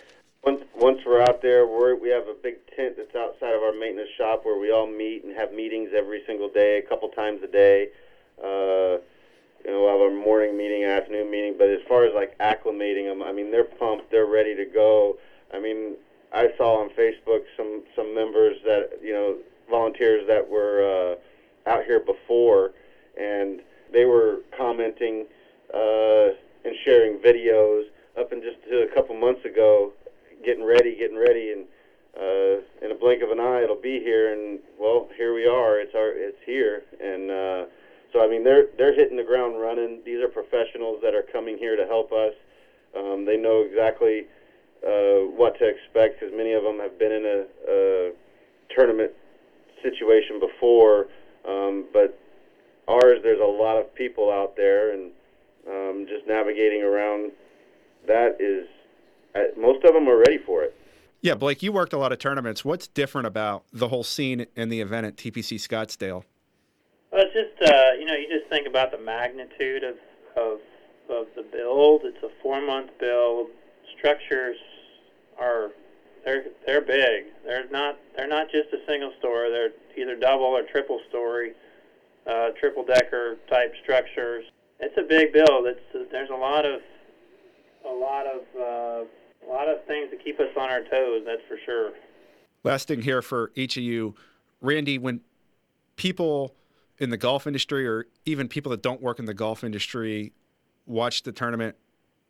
once 0.79 1.01
we're 1.07 1.23
out 1.23 1.41
there, 1.43 1.67
we're, 1.67 1.95
we 1.95 2.11
have 2.11 2.29
a 2.29 2.35
big 2.43 2.57
tent 2.77 2.97
that's 2.97 3.15
outside 3.17 3.55
of 3.55 3.63
our 3.63 3.73
maintenance 3.73 4.11
shop 4.19 4.45
where 4.45 4.59
we 4.59 4.71
all 4.71 4.87
meet 4.87 5.25
and 5.25 5.35
have 5.37 5.53
meetings 5.53 5.91
every 5.97 6.23
single 6.27 6.49
day, 6.49 6.79
a 6.79 6.89
couple 6.89 7.09
times 7.09 7.41
a 7.43 7.47
day. 7.47 7.89
Uh, 8.43 9.01
you 9.65 9.73
know, 9.73 9.83
we'll 9.83 9.91
have 9.91 10.01
our 10.01 10.11
morning 10.11 10.57
meeting, 10.57 10.85
afternoon 10.85 11.31
meeting. 11.31 11.55
But 11.59 11.71
as 11.71 11.81
far 11.89 12.05
as 12.05 12.15
like 12.15 12.39
acclimating 12.39 13.09
them, 13.09 13.23
I 13.23 13.33
mean, 13.33 13.51
they're 13.51 13.65
pumped, 13.65 14.11
they're 14.11 14.27
ready 14.27 14.55
to 14.55 14.67
go. 14.67 15.17
I 15.53 15.59
mean, 15.59 15.95
I 16.33 16.49
saw 16.59 16.83
on 16.83 16.91
Facebook 16.91 17.43
some 17.57 17.83
some 17.97 18.15
members 18.15 18.57
that 18.65 19.01
you 19.03 19.13
know 19.13 19.37
volunteers 19.71 20.27
that 20.29 20.49
were 20.49 21.17
uh, 21.67 21.71
out 21.71 21.85
here 21.85 22.01
before, 22.01 22.73
and 23.19 23.61
they 23.93 24.05
were 24.05 24.41
commenting 24.57 25.27
uh, 25.73 26.29
and 26.65 26.75
sharing 26.85 27.19
videos 27.19 27.85
up 28.19 28.33
and 28.33 28.43
just 28.43 28.63
to 28.69 28.83
a 28.83 28.95
couple 28.95 29.19
months 29.19 29.45
ago, 29.45 29.93
getting 30.45 30.65
ready, 30.65 30.97
getting 30.97 31.19
ready, 31.19 31.53
and 31.53 31.65
uh, 32.17 32.63
in 32.85 32.91
a 32.91 32.95
blink 32.95 33.23
of 33.23 33.31
an 33.31 33.41
eye, 33.41 33.63
it'll 33.63 33.81
be 33.81 34.01
here. 34.01 34.33
And 34.33 34.59
well, 34.79 35.09
here 35.17 35.35
we 35.35 35.47
are. 35.47 35.81
It's 35.81 35.95
our 35.95 36.11
it's 36.11 36.39
here, 36.47 36.83
and 37.01 37.31
uh, 37.31 37.65
so 38.13 38.25
I 38.25 38.29
mean 38.29 38.45
they're 38.45 38.67
they're 38.79 38.95
hitting 38.95 39.17
the 39.17 39.25
ground 39.25 39.61
running. 39.61 40.01
These 40.05 40.23
are 40.23 40.29
professionals 40.29 41.01
that 41.03 41.15
are 41.15 41.25
coming 41.33 41.59
here 41.59 41.77
to 41.77 41.87
help 41.87 42.13
us. 42.13 42.33
Um, 42.97 43.25
they 43.27 43.37
know 43.37 43.63
exactly 43.69 44.25
uh, 44.87 45.29
what 45.37 45.59
to 45.59 45.69
expect 45.69 46.21
because 46.21 46.35
many 46.35 46.53
of 46.53 46.63
them 46.63 46.79
have 46.81 46.99
been 46.99 47.13
in 47.13 47.25
a, 47.25 47.45
a 47.69 48.13
tournament 48.75 49.13
situation 49.83 50.41
before. 50.41 51.09
Um, 51.47 51.87
but 51.93 52.19
ours, 52.89 53.21
there's 53.23 53.41
a 53.41 53.45
lot 53.45 53.79
of 53.79 53.95
people 53.95 54.31
out 54.31 54.57
there, 54.57 54.93
and 54.93 55.11
um, 55.69 56.07
just 56.09 56.27
navigating 56.27 56.83
around 56.83 57.33
that 58.07 58.41
is 58.41 58.67
most 59.59 59.85
of 59.85 59.95
them 59.95 60.09
are 60.09 60.19
ready 60.19 60.39
for 60.39 60.63
it. 60.63 60.75
Yeah, 61.21 61.35
Blake, 61.35 61.63
you 61.63 61.73
worked 61.73 61.93
a 61.93 61.99
lot 61.99 62.13
of 62.13 62.19
tournaments. 62.19 62.65
What's 62.65 62.87
different 62.87 63.27
about 63.27 63.65
the 63.73 63.89
whole 63.89 64.05
scene 64.05 64.47
and 64.55 64.71
the 64.71 64.81
event 64.81 65.07
at 65.07 65.17
TPC 65.17 65.59
Scottsdale? 65.59 66.25
Well, 67.11 67.25
it's 67.25 67.33
just 67.33 67.73
uh, 67.73 67.93
you 67.99 68.05
know 68.05 68.15
you 68.15 68.29
just 68.29 68.49
think 68.51 68.67
about 68.67 68.93
the 68.93 68.99
magnitude 68.99 69.83
of 69.83 69.97
of 70.37 70.61
of 71.09 71.27
the 71.35 71.43
build. 71.43 72.03
It's 72.05 72.23
a 72.23 72.31
four 72.43 72.61
month 72.61 72.91
build. 73.01 73.49
Structures 73.99 74.57
are 75.39 75.71
they're 76.25 76.45
they're 76.67 76.81
big. 76.81 77.27
They're 77.45 77.69
not 77.71 77.99
they're 78.17 78.29
not 78.29 78.51
just 78.51 78.69
a 78.73 78.85
single 78.87 79.13
story. 79.19 79.51
They're 79.51 79.71
either 79.97 80.17
double 80.17 80.45
or 80.45 80.63
triple 80.63 81.01
story, 81.09 81.53
uh, 82.27 82.51
triple 82.61 82.85
decker 82.85 83.37
type 83.49 83.73
structures. 83.83 84.45
It's 84.81 84.97
a 84.99 85.03
big 85.03 85.33
build. 85.33 85.67
It's 85.67 86.11
there's 86.11 86.31
a 86.31 86.37
lot 86.37 86.67
of 86.67 86.81
a 87.89 87.95
lot 87.95 88.27
of 88.27 88.43
uh, 88.61 89.09
a 89.47 89.53
lot 89.53 89.69
of 89.69 89.85
things 89.87 90.11
to 90.11 90.17
keep 90.17 90.39
us 90.41 90.49
on 90.57 90.71
our 90.71 90.81
toes. 90.83 91.23
That's 91.25 91.43
for 91.49 91.57
sure. 91.65 91.93
Last 92.65 92.89
thing 92.89 93.03
here 93.03 93.23
for 93.23 93.53
each 93.55 93.77
of 93.77 93.83
you, 93.83 94.15
Randy. 94.61 94.99
When 94.99 95.21
people 95.97 96.55
in 96.99 97.11
the 97.11 97.17
golf 97.17 97.47
industry, 97.47 97.87
or 97.87 98.07
even 98.25 98.49
people 98.49 98.71
that 98.71 98.83
don't 98.83 99.01
work 99.01 99.19
in 99.19 99.27
the 99.27 99.35
golf 99.35 99.63
industry, 99.63 100.33
watch 100.87 101.23
the 101.23 101.33
tournament 101.33 101.77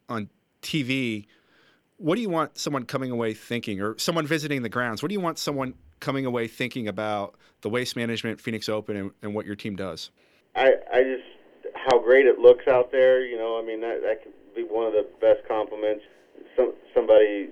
on 0.09 0.29
TV, 0.63 1.27
what 1.99 2.17
do 2.17 2.23
you 2.23 2.29
want 2.29 2.59
someone 2.59 2.85
coming 2.85 3.11
away 3.11 3.33
thinking, 3.33 3.81
or 3.81 3.97
someone 3.99 4.27
visiting 4.27 4.63
the 4.63 4.69
grounds? 4.69 5.03
What 5.03 5.09
do 5.09 5.15
you 5.15 5.21
want 5.21 5.39
someone 5.39 5.75
coming 6.01 6.27
away 6.27 6.49
thinking 6.49 6.89
about 6.89 7.37
the 7.63 7.71
waste 7.71 7.97
management, 7.97 8.41
Phoenix 8.41 8.69
Open, 8.69 8.97
and, 8.97 9.11
and 9.23 9.35
what 9.35 9.47
your 9.47 9.57
team 9.57 9.77
does? 9.77 10.11
I, 10.55 10.73
I 10.93 11.03
just 11.03 11.25
how 11.75 11.99
great 11.99 12.27
it 12.27 12.39
looks 12.39 12.67
out 12.67 12.91
there. 12.91 13.25
You 13.25 13.39
know, 13.39 13.59
I 13.59 13.65
mean 13.65 13.81
that 13.81 14.03
that 14.03 14.23
could 14.23 14.33
be 14.55 14.63
one 14.63 14.87
of 14.87 14.93
the 14.93 15.07
best 15.21 15.47
compliments. 15.49 16.05
Some 16.57 16.73
somebody 16.95 17.51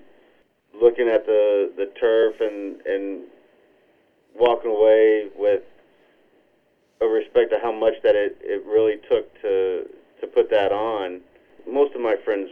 looking 0.81 1.09
at 1.09 1.27
the 1.27 1.73
the 1.77 1.87
turf 2.01 2.37
and 2.40 2.81
and 2.87 3.25
walking 4.38 4.71
away 4.71 5.29
with 5.37 5.62
a 7.01 7.07
respect 7.07 7.51
to 7.53 7.59
how 7.62 7.73
much 7.73 7.95
that 8.03 8.14
it 8.14 8.37
it 8.43 8.64
really 8.67 8.97
took 9.09 9.33
to 9.43 9.88
to 10.21 10.27
put 10.27 10.51
that 10.51 10.73
on. 10.73 11.21
Most 11.67 11.95
of 11.95 12.01
my 12.01 12.17
friends 12.25 12.51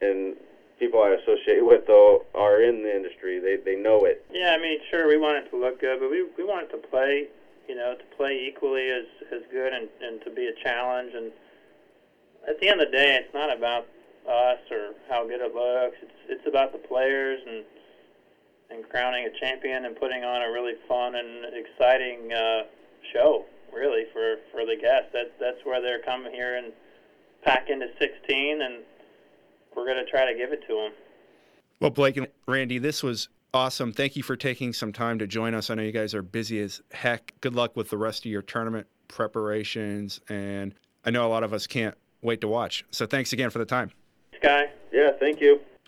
and 0.00 0.36
people 0.78 1.02
I 1.02 1.10
associate 1.10 1.64
with 1.64 1.86
though 1.86 2.24
are 2.34 2.62
in 2.62 2.82
the 2.82 2.94
industry. 2.94 3.38
They 3.38 3.56
they 3.56 3.76
know 3.76 4.04
it. 4.04 4.24
Yeah, 4.32 4.54
I 4.58 4.60
mean, 4.60 4.78
sure, 4.90 5.08
we 5.08 5.16
want 5.16 5.44
it 5.44 5.50
to 5.50 5.56
look 5.56 5.80
good, 5.80 6.00
but 6.00 6.10
we 6.10 6.26
we 6.36 6.44
want 6.44 6.68
it 6.68 6.72
to 6.72 6.88
play, 6.88 7.28
you 7.68 7.76
know, 7.76 7.94
to 7.94 8.16
play 8.16 8.46
equally 8.48 8.88
as 8.88 9.04
as 9.32 9.42
good 9.50 9.72
and 9.72 9.88
and 10.02 10.20
to 10.22 10.30
be 10.30 10.46
a 10.46 10.54
challenge. 10.62 11.12
And 11.14 11.32
at 12.48 12.60
the 12.60 12.68
end 12.68 12.80
of 12.80 12.90
the 12.90 12.96
day, 12.96 13.14
it's 13.16 13.32
not 13.34 13.56
about 13.56 13.86
us 14.28 14.58
or 14.70 14.94
how 15.08 15.26
good 15.26 15.40
it 15.40 15.54
looks. 15.54 15.96
It's 16.02 16.20
it's 16.28 16.46
about 16.46 16.72
the 16.72 16.78
players 16.78 17.40
and 17.46 17.64
and 18.70 18.88
crowning 18.88 19.26
a 19.26 19.40
champion 19.40 19.84
and 19.84 19.96
putting 19.96 20.24
on 20.24 20.42
a 20.42 20.50
really 20.50 20.74
fun 20.88 21.14
and 21.14 21.44
exciting 21.54 22.32
uh, 22.32 22.62
show, 23.12 23.44
really 23.72 24.04
for 24.12 24.36
for 24.50 24.64
the 24.64 24.76
guests. 24.80 25.10
That 25.12 25.32
that's 25.38 25.64
where 25.64 25.80
they're 25.80 26.02
coming 26.02 26.32
here 26.32 26.56
and 26.56 26.72
pack 27.44 27.68
into 27.68 27.86
16 27.98 28.62
and 28.62 28.84
we're 29.74 29.92
to 29.94 30.04
try 30.10 30.30
to 30.30 30.36
give 30.38 30.52
it 30.52 30.60
to 30.68 30.74
them. 30.74 30.92
Well, 31.80 31.90
Blake 31.90 32.16
and 32.16 32.28
Randy, 32.46 32.78
this 32.78 33.02
was 33.02 33.28
awesome. 33.52 33.92
Thank 33.92 34.16
you 34.16 34.22
for 34.22 34.36
taking 34.36 34.72
some 34.72 34.92
time 34.92 35.18
to 35.18 35.26
join 35.26 35.54
us. 35.54 35.70
I 35.70 35.74
know 35.74 35.82
you 35.82 35.92
guys 35.92 36.14
are 36.14 36.22
busy 36.22 36.60
as 36.60 36.80
heck. 36.92 37.34
Good 37.40 37.54
luck 37.54 37.76
with 37.76 37.90
the 37.90 37.96
rest 37.96 38.24
of 38.24 38.30
your 38.30 38.42
tournament 38.42 38.86
preparations. 39.08 40.20
And 40.28 40.74
I 41.04 41.10
know 41.10 41.26
a 41.26 41.30
lot 41.30 41.42
of 41.42 41.52
us 41.52 41.66
can't 41.66 41.96
wait 42.22 42.40
to 42.42 42.48
watch. 42.48 42.84
So 42.90 43.06
thanks 43.06 43.32
again 43.32 43.50
for 43.50 43.58
the 43.58 43.64
time. 43.64 43.90
Sky. 44.42 44.70
Yeah, 44.90 45.12
thank 45.20 45.40
you. 45.40 45.60